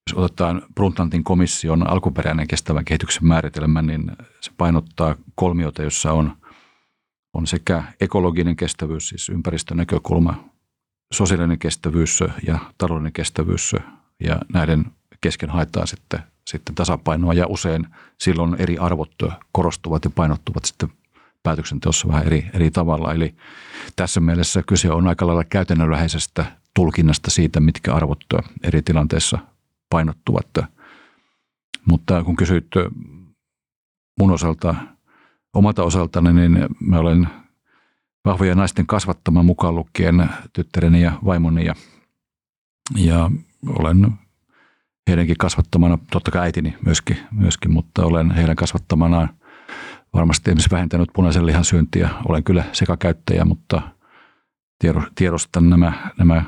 jos 0.09 0.17
otetaan 0.17 0.61
Brundtlandin 0.75 1.23
komission 1.23 1.89
alkuperäinen 1.89 2.47
kestävän 2.47 2.85
kehityksen 2.85 3.25
määritelmä, 3.25 3.81
niin 3.81 4.11
se 4.41 4.51
painottaa 4.57 5.15
kolmiota, 5.35 5.83
jossa 5.83 6.13
on, 6.13 6.37
on 7.33 7.47
sekä 7.47 7.83
ekologinen 8.01 8.55
kestävyys, 8.55 9.09
siis 9.09 9.29
ympäristönäkökulma, 9.29 10.43
sosiaalinen 11.13 11.59
kestävyys 11.59 12.19
ja 12.47 12.59
taloudellinen 12.77 13.13
kestävyys 13.13 13.75
ja 14.21 14.39
näiden 14.53 14.85
kesken 15.21 15.49
haetaan 15.49 15.87
sitten, 15.87 16.19
sitten 16.47 16.75
tasapainoa 16.75 17.33
ja 17.33 17.47
usein 17.47 17.87
silloin 18.17 18.55
eri 18.59 18.77
arvot 18.77 19.11
korostuvat 19.51 20.03
ja 20.03 20.09
painottuvat 20.09 20.65
sitten 20.65 20.89
päätöksenteossa 21.43 22.07
vähän 22.07 22.25
eri, 22.25 22.49
eri 22.53 22.71
tavalla. 22.71 23.13
Eli 23.13 23.35
tässä 23.95 24.19
mielessä 24.19 24.63
kyse 24.67 24.91
on 24.91 25.07
aika 25.07 25.27
lailla 25.27 25.43
käytännönläheisestä 25.43 26.45
tulkinnasta 26.73 27.31
siitä, 27.31 27.59
mitkä 27.59 27.95
arvot 27.95 28.19
eri 28.63 28.81
tilanteissa 28.81 29.39
painottuvat. 29.89 30.47
Mutta 31.85 32.23
kun 32.23 32.35
kysyit 32.35 32.67
mun 34.19 34.31
osalta, 34.31 34.75
omalta 35.53 35.83
osaltani, 35.83 36.33
niin 36.33 36.67
mä 36.79 36.99
olen 36.99 37.27
vahvoja 38.25 38.55
naisten 38.55 38.87
kasvattama 38.87 39.43
mukaan 39.43 39.75
lukien 39.75 40.29
tyttäreni 40.53 41.01
ja 41.01 41.11
vaimoni 41.25 41.65
ja, 41.65 41.75
ja 42.95 43.31
olen 43.67 44.11
heidänkin 45.07 45.37
kasvattamana, 45.37 45.97
totta 46.11 46.31
kai 46.31 46.41
äitini 46.41 46.77
myöskin, 46.85 47.17
myöskin 47.31 47.71
mutta 47.71 48.05
olen 48.05 48.31
heidän 48.31 48.55
kasvattamanaan 48.55 49.29
varmasti 50.13 50.49
esimerkiksi 50.49 50.71
vähentänyt 50.71 51.09
punaisen 51.13 51.45
lihan 51.45 51.65
syöntiä. 51.65 52.09
Olen 52.25 52.43
kyllä 52.43 52.63
sekakäyttäjä, 52.71 53.45
mutta 53.45 53.81
tiedostan 55.15 55.69
nämä, 55.69 56.11
nämä 56.17 56.43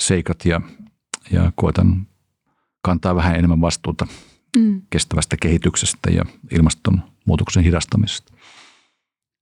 seikat 0.00 0.44
ja, 0.44 0.60
ja 1.30 1.52
koetan 1.54 2.06
kantaa 2.82 3.16
vähän 3.16 3.36
enemmän 3.36 3.60
vastuuta 3.60 4.06
mm. 4.56 4.82
kestävästä 4.90 5.36
kehityksestä 5.42 6.10
ja 6.10 6.24
ilmastonmuutoksen 6.50 7.64
hidastamisesta. 7.64 8.31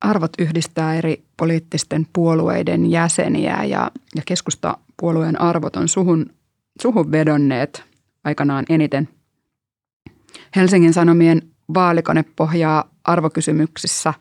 Arvot 0.00 0.32
yhdistää 0.38 0.94
eri 0.94 1.22
poliittisten 1.36 2.06
puolueiden 2.12 2.90
jäseniä 2.90 3.64
ja, 3.64 3.90
ja 4.16 4.22
keskustapuolueen 4.26 5.40
arvot 5.40 5.76
on 5.76 5.88
suhun, 5.88 6.26
suhun 6.82 7.12
vedonneet 7.12 7.84
aikanaan 8.24 8.64
eniten. 8.68 9.08
Helsingin 10.56 10.92
Sanomien 10.92 11.42
vaalikone 11.74 12.24
pohjaa 12.36 12.84
arvokysymyksissä 13.04 14.14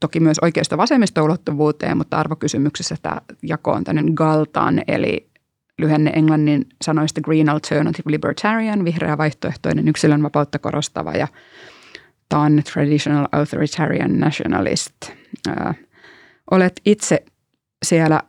toki 0.00 0.20
myös 0.20 0.38
oikeasta 0.42 0.76
vasemmista 0.76 1.22
ulottuvuuteen, 1.22 1.96
mutta 1.96 2.16
arvokysymyksissä 2.16 2.96
tämä 3.02 3.20
jako 3.42 3.72
on 3.72 3.84
tämmöinen 3.84 4.14
GALTAN, 4.14 4.82
eli 4.88 5.30
lyhenne 5.78 6.10
englannin 6.14 6.66
sanoista 6.82 7.20
Green 7.20 7.48
Alternative 7.48 8.10
Libertarian, 8.10 8.84
vihreä 8.84 9.18
vaihtoehtoinen 9.18 9.88
yksilön 9.88 10.22
vapautta 10.22 10.58
korostava 10.58 11.12
ja 11.12 11.28
TAN 12.28 12.62
Traditional 12.72 13.28
Authoritarian 13.32 14.20
Nationalist. 14.20 15.19
Ää, 15.48 15.74
olet 16.50 16.80
itse 16.84 17.24
siellä 17.84 18.20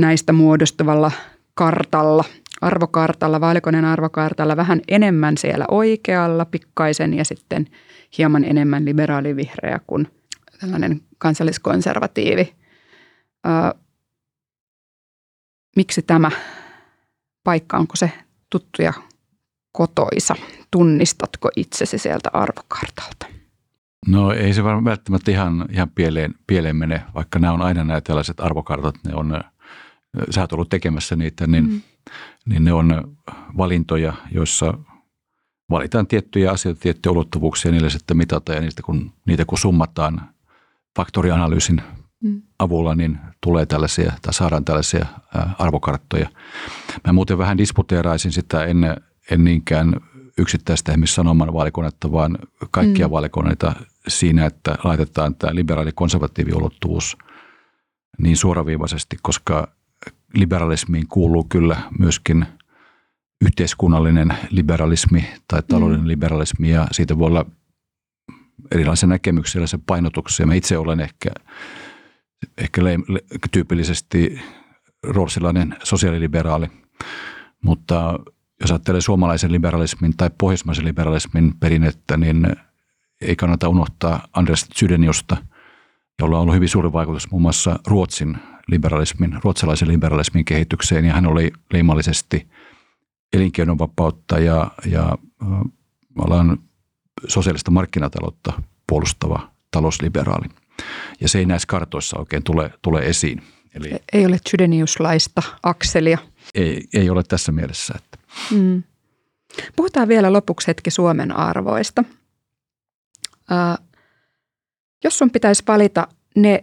näistä 0.00 0.32
muodostuvalla 0.32 1.12
kartalla, 1.54 2.24
arvokartalla, 2.60 3.40
vaalikoneen 3.40 3.84
arvokartalla 3.84 4.56
vähän 4.56 4.80
enemmän 4.88 5.36
siellä 5.38 5.64
oikealla, 5.70 6.44
pikkaisen 6.44 7.14
ja 7.14 7.24
sitten– 7.24 7.66
hieman 8.18 8.44
enemmän 8.44 8.84
liberaalivihreä 8.84 9.80
kuin 9.86 10.08
tällainen 10.60 11.00
kansalliskonservatiivi. 11.18 12.54
Ö, 13.46 13.78
miksi 15.76 16.02
tämä 16.02 16.30
paikka, 17.44 17.76
onko 17.76 17.96
se 17.96 18.10
tuttu 18.50 18.82
ja 18.82 18.92
kotoisa? 19.72 20.34
Tunnistatko 20.70 21.50
itsesi 21.56 21.98
sieltä 21.98 22.30
arvokartalta? 22.32 23.39
No 24.06 24.32
ei 24.32 24.54
se 24.54 24.64
varmaan 24.64 24.84
välttämättä 24.84 25.30
ihan, 25.30 25.66
ihan 25.70 25.90
pieleen, 25.90 26.34
pieleen 26.46 26.76
mene, 26.76 27.04
vaikka 27.14 27.38
nämä 27.38 27.52
on 27.52 27.62
aina 27.62 27.84
nämä 27.84 28.00
tällaiset 28.00 28.40
arvokartat, 28.40 28.94
ne 29.06 29.14
on, 29.14 29.40
sä 30.30 30.40
oot 30.40 30.52
ollut 30.52 30.68
tekemässä 30.68 31.16
niitä, 31.16 31.46
niin, 31.46 31.64
mm. 31.70 31.80
niin 32.46 32.64
ne 32.64 32.72
on 32.72 33.16
valintoja, 33.56 34.12
joissa 34.32 34.74
valitaan 35.70 36.06
tiettyjä 36.06 36.50
asioita, 36.50 36.80
tiettyjä 36.80 37.12
ulottuvuuksia, 37.12 37.70
niille 37.70 37.90
sitten 37.90 38.16
mitataan 38.16 38.56
ja 38.56 38.62
niistä 38.62 38.82
kun, 38.82 39.12
niitä 39.26 39.44
kun 39.44 39.58
summataan 39.58 40.20
faktorianalyysin 40.96 41.82
mm. 42.22 42.42
avulla, 42.58 42.94
niin 42.94 43.18
tulee 43.42 43.66
tällaisia 43.66 44.12
tai 44.22 44.34
saadaan 44.34 44.64
tällaisia 44.64 45.06
arvokarttoja. 45.58 46.28
Mä 47.06 47.12
muuten 47.12 47.38
vähän 47.38 47.58
disputeeraisin 47.58 48.32
sitä 48.32 48.64
en, 48.64 48.96
en 49.30 49.44
niinkään 49.44 50.00
yksittäistä 50.38 50.92
esimerkiksi 50.92 51.14
sanoman 51.14 51.52
vaalikonetta, 51.52 52.12
vaan 52.12 52.38
kaikkia 52.70 53.08
mm. 53.08 53.12
vaalikoneita 53.12 53.72
siinä, 54.08 54.46
että 54.46 54.78
laitetaan 54.84 55.34
tämä 55.34 55.54
liberaali 55.54 55.92
konservatiivi 55.94 56.52
ulottuvuus 56.54 57.16
niin 58.18 58.36
suoraviivaisesti, 58.36 59.16
koska 59.22 59.68
liberalismiin 60.34 61.06
kuuluu 61.08 61.44
kyllä 61.44 61.76
myöskin– 61.98 62.46
yhteiskunnallinen 63.44 64.34
liberalismi 64.50 65.24
tai 65.48 65.62
taloudellinen 65.62 66.04
mm. 66.04 66.08
liberalismi 66.08 66.70
ja 66.70 66.86
siitä 66.92 67.18
voi 67.18 67.26
olla 67.26 67.46
erilaisia 68.70 69.08
näkemyksiä, 69.08 69.58
erilaisia 69.58 69.78
painotuksia. 69.86 70.46
Mä 70.46 70.54
itse 70.54 70.78
olen 70.78 71.00
ehkä, 71.00 71.30
ehkä 72.58 72.84
le, 72.84 72.98
le, 73.08 73.20
tyypillisesti 73.50 74.40
roolsilainen 75.02 75.76
sosiaaliliberaali, 75.82 76.66
mutta 77.62 78.18
jos 78.60 78.70
ajattelee 78.70 79.00
suomalaisen 79.00 79.52
liberalismin 79.52 80.16
tai 80.16 80.30
pohjoismaisen 80.38 80.84
liberalismin 80.84 81.54
perinnettä, 81.60 82.16
niin 82.16 82.46
ei 83.20 83.36
kannata 83.36 83.68
unohtaa 83.68 84.28
Andres 84.32 84.66
Sydeniusta, 84.74 85.36
jolla 86.18 86.36
on 86.36 86.42
ollut 86.42 86.54
hyvin 86.54 86.68
suuri 86.68 86.92
vaikutus 86.92 87.30
muun 87.30 87.42
muassa 87.42 87.78
Ruotsin 87.86 88.38
liberalismin, 88.68 89.38
ruotsalaisen 89.44 89.88
liberalismin 89.88 90.44
kehitykseen, 90.44 91.04
ja 91.04 91.14
hän 91.14 91.26
oli 91.26 91.52
leimallisesti– 91.72 92.46
elinkeinonvapautta 93.32 94.38
ja, 94.38 94.70
ja 94.86 95.18
ollaan 96.18 96.58
sosiaalista 97.28 97.70
markkinataloutta 97.70 98.52
puolustava 98.86 99.50
talousliberaali. 99.70 100.46
Ja 101.20 101.28
se 101.28 101.38
ei 101.38 101.46
näissä 101.46 101.66
kartoissa 101.66 102.18
oikein 102.18 102.42
tule, 102.42 102.70
tule 102.82 103.00
esiin. 103.00 103.42
Eli 103.74 103.90
ei 104.12 104.26
ole 104.26 104.38
Chydeniuslaista 104.48 105.42
akselia. 105.62 106.18
Ei, 106.54 106.84
ei 106.94 107.10
ole 107.10 107.22
tässä 107.22 107.52
mielessä. 107.52 107.94
Että. 107.96 108.18
Mm. 108.50 108.82
Puhutaan 109.76 110.08
vielä 110.08 110.32
lopuksi 110.32 110.68
hetki 110.68 110.90
Suomen 110.90 111.36
arvoista. 111.36 112.04
Äh, 113.52 113.78
jos 115.04 115.18
sun 115.18 115.30
pitäisi 115.30 115.62
valita 115.68 116.08
ne 116.36 116.62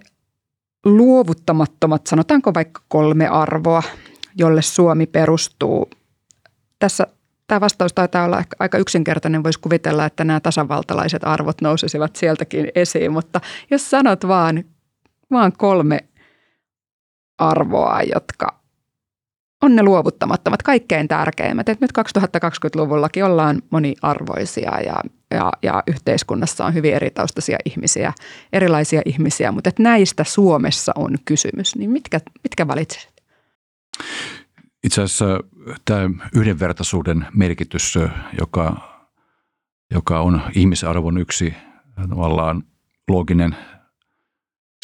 luovuttamattomat, 0.86 2.08
sanotaanko 2.08 2.54
vaikka 2.54 2.82
kolme 2.88 3.28
arvoa, 3.28 3.84
jolle 4.36 4.62
Suomi 4.62 5.06
perustuu 5.06 5.90
tässä 6.80 7.08
tämä 7.48 7.62
vastaus 7.62 7.94
taitaa 7.94 8.26
olla 8.26 8.44
aika 8.60 8.78
yksinkertainen. 8.78 9.44
Voisi 9.44 9.60
kuvitella, 9.60 10.06
että 10.06 10.24
nämä 10.24 10.40
tasavaltalaiset 10.40 11.24
arvot 11.24 11.62
nousisivat 11.62 12.16
sieltäkin 12.16 12.72
esiin, 12.76 13.12
mutta 13.12 13.42
jos 13.72 13.90
sanot 13.90 14.28
vaan, 14.28 14.64
vaan 15.32 15.52
kolme 15.58 16.00
arvoa, 17.38 18.02
jotka 18.02 18.57
on 19.62 19.76
ne 19.76 19.84
luovuttamattomat, 19.84 20.64
kaikkein 20.64 21.08
tärkeimmät. 21.08 21.70
Et 21.70 21.82
nyt 21.82 21.92
2020-luvullakin 22.00 23.26
ollaan 23.26 23.62
moniarvoisia 23.70 24.82
ja, 24.82 25.02
ja, 25.32 25.52
ja 25.64 25.84
yhteiskunnassa 25.88 26.66
on 26.66 26.74
hyvin 26.74 26.94
eritaustaisia 26.94 27.58
ihmisiä, 27.66 28.14
erilaisia 28.54 29.02
ihmisiä, 29.06 29.52
mutta 29.52 29.70
et 29.70 29.80
näistä 29.80 30.24
Suomessa 30.24 30.92
on 30.96 31.16
kysymys. 31.26 31.76
Niin 31.76 31.90
mitkä, 31.90 32.20
mitkä 32.44 32.68
valitsisit? 32.68 33.14
Itse 34.84 35.02
asiassa 35.02 35.40
tämä 35.86 36.10
yhdenvertaisuuden 36.36 37.28
merkitys, 37.34 37.96
joka, 38.40 38.78
joka 39.94 40.20
on 40.20 40.42
ihmisarvon 40.56 41.18
yksi 41.18 41.54
tavallaan 42.10 42.64
looginen 43.10 43.56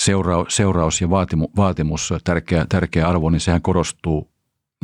seuraus, 0.02 0.56
seuraus 0.56 1.02
ja 1.02 1.10
vaatimu, 1.10 1.48
vaatimus, 1.56 2.14
tärkeä, 2.24 2.66
tärkeä 2.70 3.08
arvo, 3.08 3.30
niin 3.30 3.40
sehän 3.40 3.62
korostuu 3.62 4.33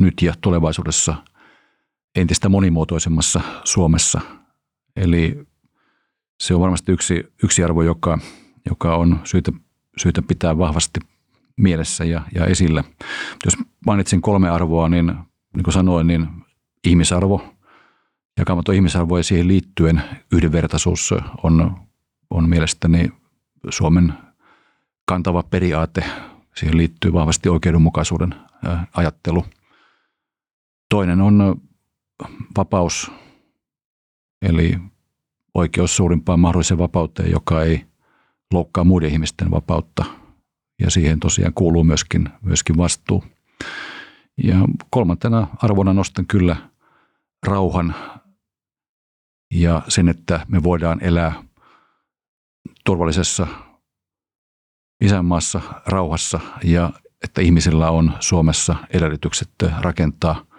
nyt 0.00 0.22
ja 0.22 0.34
tulevaisuudessa 0.40 1.14
entistä 2.14 2.48
monimuotoisemmassa 2.48 3.40
Suomessa. 3.64 4.20
Eli 4.96 5.46
se 6.40 6.54
on 6.54 6.60
varmasti 6.60 6.92
yksi, 6.92 7.32
yksi 7.42 7.64
arvo, 7.64 7.82
joka, 7.82 8.18
joka 8.68 8.96
on 8.96 9.20
syytä, 9.24 9.52
syytä 9.96 10.22
pitää 10.22 10.58
vahvasti 10.58 11.00
mielessä 11.56 12.04
ja, 12.04 12.22
ja 12.34 12.46
esillä. 12.46 12.84
Jos 13.44 13.56
mainitsin 13.86 14.22
kolme 14.22 14.48
arvoa, 14.48 14.88
niin 14.88 15.14
niin 15.56 15.64
kuin 15.64 15.74
sanoin, 15.74 16.06
niin 16.06 16.28
ihmisarvo, 16.84 17.54
jakamaton 18.38 18.74
ihmisarvo 18.74 19.16
ja 19.16 19.22
siihen 19.22 19.48
liittyen 19.48 20.02
yhdenvertaisuus 20.32 21.14
on, 21.42 21.76
on 22.30 22.48
mielestäni 22.48 23.12
Suomen 23.70 24.14
kantava 25.04 25.42
periaate. 25.42 26.04
Siihen 26.56 26.76
liittyy 26.76 27.12
vahvasti 27.12 27.48
oikeudenmukaisuuden 27.48 28.34
ajattelu. 28.94 29.44
Toinen 30.90 31.20
on 31.20 31.60
vapaus, 32.56 33.10
eli 34.42 34.78
oikeus 35.54 35.96
suurimpaan 35.96 36.40
mahdolliseen 36.40 36.78
vapauteen, 36.78 37.30
joka 37.30 37.62
ei 37.62 37.86
loukkaa 38.52 38.84
muiden 38.84 39.10
ihmisten 39.10 39.50
vapautta. 39.50 40.04
Ja 40.80 40.90
siihen 40.90 41.20
tosiaan 41.20 41.54
kuuluu 41.54 41.84
myöskin, 41.84 42.28
myöskin 42.42 42.76
vastuu. 42.76 43.24
Ja 44.44 44.56
kolmantena 44.90 45.48
arvona 45.62 45.92
nostan 45.92 46.26
kyllä 46.26 46.56
rauhan 47.46 47.94
ja 49.54 49.82
sen, 49.88 50.08
että 50.08 50.46
me 50.48 50.62
voidaan 50.62 51.04
elää 51.04 51.44
turvallisessa 52.84 53.46
isänmaassa 55.00 55.60
rauhassa 55.86 56.40
ja 56.64 56.92
että 57.24 57.40
ihmisillä 57.40 57.90
on 57.90 58.12
Suomessa 58.20 58.76
edellytykset 58.90 59.50
rakentaa 59.80 60.49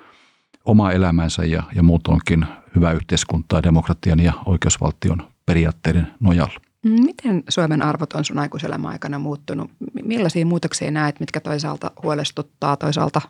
omaa 0.66 0.92
elämänsä 0.92 1.46
ja, 1.46 1.64
ja 1.76 1.84
muutoinkin 1.84 2.46
hyvää 2.76 2.92
yhteiskuntaa 2.92 3.64
demokratian 3.64 4.20
ja 4.20 4.34
oikeusvaltion 4.46 5.28
periaatteiden 5.46 6.14
nojalla. 6.20 6.60
Miten 6.86 7.44
Suomen 7.50 7.82
arvot 7.82 8.14
on 8.14 8.26
sun 8.26 8.40
aikuiselämän 8.40 8.92
aikana 8.92 9.20
muuttunut? 9.20 9.72
Millaisia 10.04 10.46
muutoksia 10.46 10.92
näet, 10.92 11.20
mitkä 11.20 11.40
toisaalta 11.40 11.92
huolestuttaa, 12.04 12.78
toisaalta 12.78 13.22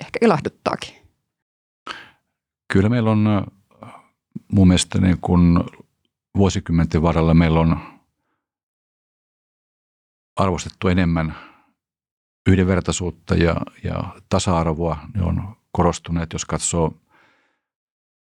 ehkä 0.00 0.18
ilahduttaakin? 0.22 0.94
Kyllä 2.72 2.88
meillä 2.88 3.10
on 3.10 3.46
mun 4.52 4.68
mielestä 4.68 5.00
niin 5.00 5.18
kun 5.20 5.64
vuosikymmenten 6.36 7.02
varrella 7.02 7.34
meillä 7.34 7.60
on 7.60 7.78
arvostettu 10.36 10.88
enemmän 10.88 11.34
yhdenvertaisuutta 12.48 13.34
ja, 13.34 13.56
ja 13.84 14.04
tasa-arvoa. 14.28 14.96
Ne 15.14 15.22
on 15.22 15.56
korostuneet, 15.76 16.32
jos 16.32 16.44
katsoo 16.44 16.94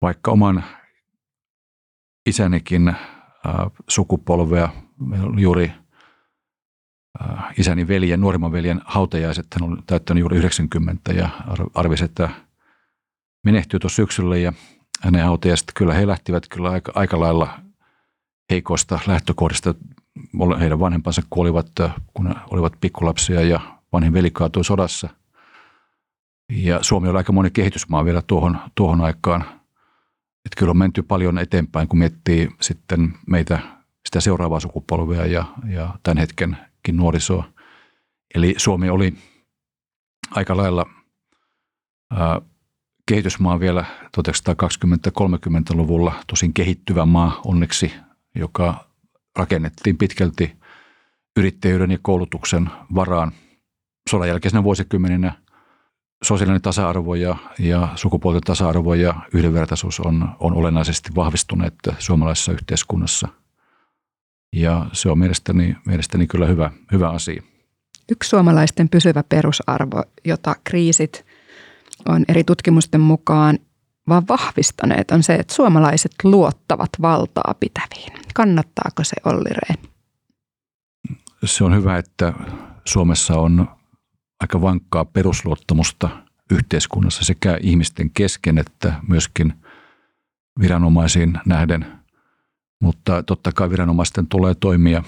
vaikka 0.02 0.32
oman 0.32 0.64
isänikin 2.26 2.88
äh, 2.88 2.96
sukupolvea. 3.90 4.70
Meillä 5.00 5.40
juuri 5.42 5.72
äh, 7.22 7.54
isäni 7.58 7.88
veljen, 7.88 8.22
nuorimman 8.22 8.52
veljen 8.52 8.82
hautajaiset. 8.86 9.48
Hän 9.54 9.70
on 9.70 9.84
täyttänyt 9.88 10.22
juuri 10.22 10.38
90 10.38 11.14
ja 11.14 11.30
arvisi, 11.74 12.06
että 12.06 12.30
menehtyy 13.46 13.80
tuossa 13.80 13.96
syksyllä 13.96 14.38
ja 14.38 14.54
hänen 15.02 15.26
hautajaiset, 15.26 15.72
kyllä 15.76 15.94
he 15.94 16.08
lähtivät 16.08 16.48
kyllä 16.48 16.70
aika, 16.70 16.92
aika 16.96 17.20
lailla 17.20 17.60
heikosta 18.52 19.00
lähtökohdista. 19.08 19.76
Heidän 20.60 20.80
vanhempansa 20.80 21.22
kuolivat, 21.30 21.68
kun 22.14 22.36
olivat 22.52 22.74
pikkulapsia 22.82 23.42
ja 23.42 23.60
vanhin 23.94 24.14
veli 24.14 24.32
kaatui 24.32 24.66
sodassa. 24.66 25.10
Ja 26.50 26.84
Suomi 26.84 27.08
oli 27.08 27.18
aika 27.18 27.34
moni 27.34 27.52
kehitysmaa 27.52 28.06
vielä 28.06 28.22
tuohon, 28.22 28.58
tuohon 28.76 29.02
aikaan. 29.02 29.42
Että 30.46 30.58
kyllä 30.58 30.70
on 30.70 30.78
menty 30.78 31.04
paljon 31.04 31.38
eteenpäin, 31.38 31.88
kun 31.88 32.00
miettii 32.00 32.50
sitten 32.62 33.14
meitä, 33.28 33.60
sitä 34.06 34.22
seuraavaa 34.22 34.60
sukupolvea 34.60 35.26
ja, 35.26 35.46
ja 35.70 35.96
tämän 36.04 36.18
hetkenkin 36.18 36.62
nuorisoa. 36.92 37.44
Eli 38.36 38.54
Suomi 38.58 38.90
oli 38.90 39.14
aika 40.32 40.58
lailla 40.58 40.86
ää, 42.12 42.42
kehitysmaa 43.08 43.60
vielä 43.60 43.86
1920-30-luvulla, 44.18 46.14
tosin 46.28 46.54
kehittyvä 46.54 47.06
maa 47.06 47.42
onneksi, 47.46 47.94
joka 48.36 48.90
rakennettiin 49.36 49.98
pitkälti 49.98 50.56
yrittäjyyden 51.38 51.92
ja 51.92 51.98
koulutuksen 52.02 52.70
varaan. 52.96 53.32
Sodan 54.10 54.28
jälkeisenä 54.28 54.64
vuosikymmeninä 54.64 55.45
sosiaalinen 56.24 56.62
tasa-arvo 56.62 57.16
ja, 57.16 57.36
ja 57.60 57.88
sukupuolten 57.96 58.42
tasa-arvo 58.42 58.94
ja 58.94 59.14
yhdenvertaisuus 59.34 60.00
on, 60.00 60.30
on 60.40 60.54
olennaisesti 60.54 61.10
vahvistuneet 61.16 61.74
suomalaisessa 62.00 62.52
yhteiskunnassa. 62.52 63.28
Ja 64.54 64.86
se 64.94 65.10
on 65.10 65.20
mielestäni, 65.20 65.76
mielestäni 65.86 66.28
kyllä 66.28 66.46
hyvä, 66.46 66.72
hyvä 66.92 67.10
asia. 67.10 67.44
Yksi 68.12 68.30
suomalaisten 68.30 68.90
pysyvä 68.90 69.24
perusarvo, 69.24 70.04
jota 70.26 70.56
kriisit 70.64 71.26
on 72.10 72.26
eri 72.28 72.44
tutkimusten 72.44 73.02
mukaan 73.02 73.60
vaan 74.10 74.24
vahvistaneet, 74.28 75.12
on 75.12 75.24
se, 75.24 75.36
että 75.36 75.54
suomalaiset 75.54 76.12
luottavat 76.24 76.90
valtaa 77.02 77.56
pitäviin. 77.60 78.14
Kannattaako 78.34 79.04
se 79.04 79.16
Olli 79.26 79.50
Rehn? 79.50 79.88
Se 81.46 81.64
on 81.64 81.76
hyvä, 81.76 81.98
että 81.98 82.34
Suomessa 82.86 83.38
on 83.38 83.68
aika 84.42 84.62
vankkaa 84.62 85.06
perusluottamusta 85.06 86.10
yhteiskunnassa 86.52 87.24
sekä 87.24 87.58
ihmisten 87.62 88.10
kesken 88.10 88.58
että 88.58 88.94
myöskin 89.08 89.54
viranomaisiin 90.60 91.40
nähden. 91.46 91.86
Mutta 92.82 93.24
totta 93.24 93.52
kai 93.52 93.70
viranomaisten 93.70 94.28
tulee 94.28 94.56
toimia 94.56 95.04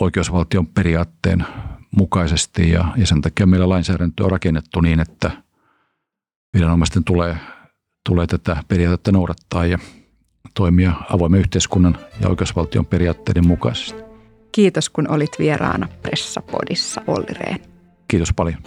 oikeusvaltion 0.00 0.66
periaatteen 0.66 1.46
mukaisesti 1.96 2.70
ja, 2.70 2.84
ja 2.96 3.06
sen 3.06 3.20
takia 3.20 3.46
meillä 3.46 3.68
lainsäädäntö 3.68 4.24
on 4.24 4.30
rakennettu 4.30 4.80
niin, 4.80 5.00
että 5.00 5.30
viranomaisten 6.54 7.04
tulee, 7.04 7.36
tulee 8.08 8.26
tätä 8.26 8.62
periaatetta 8.68 9.12
noudattaa 9.12 9.66
ja 9.66 9.78
toimia 10.54 10.92
avoimen 11.10 11.40
yhteiskunnan 11.40 11.98
ja 12.20 12.28
oikeusvaltion 12.28 12.86
periaatteiden 12.86 13.46
mukaisesti. 13.46 14.02
Kiitos 14.52 14.90
kun 14.90 15.10
olit 15.10 15.38
vieraana 15.38 15.88
Pressapodissa, 16.02 17.02
Olli 17.06 17.34
Rehn. 17.40 17.75
Kiitos 18.08 18.32
paljon. 18.36 18.58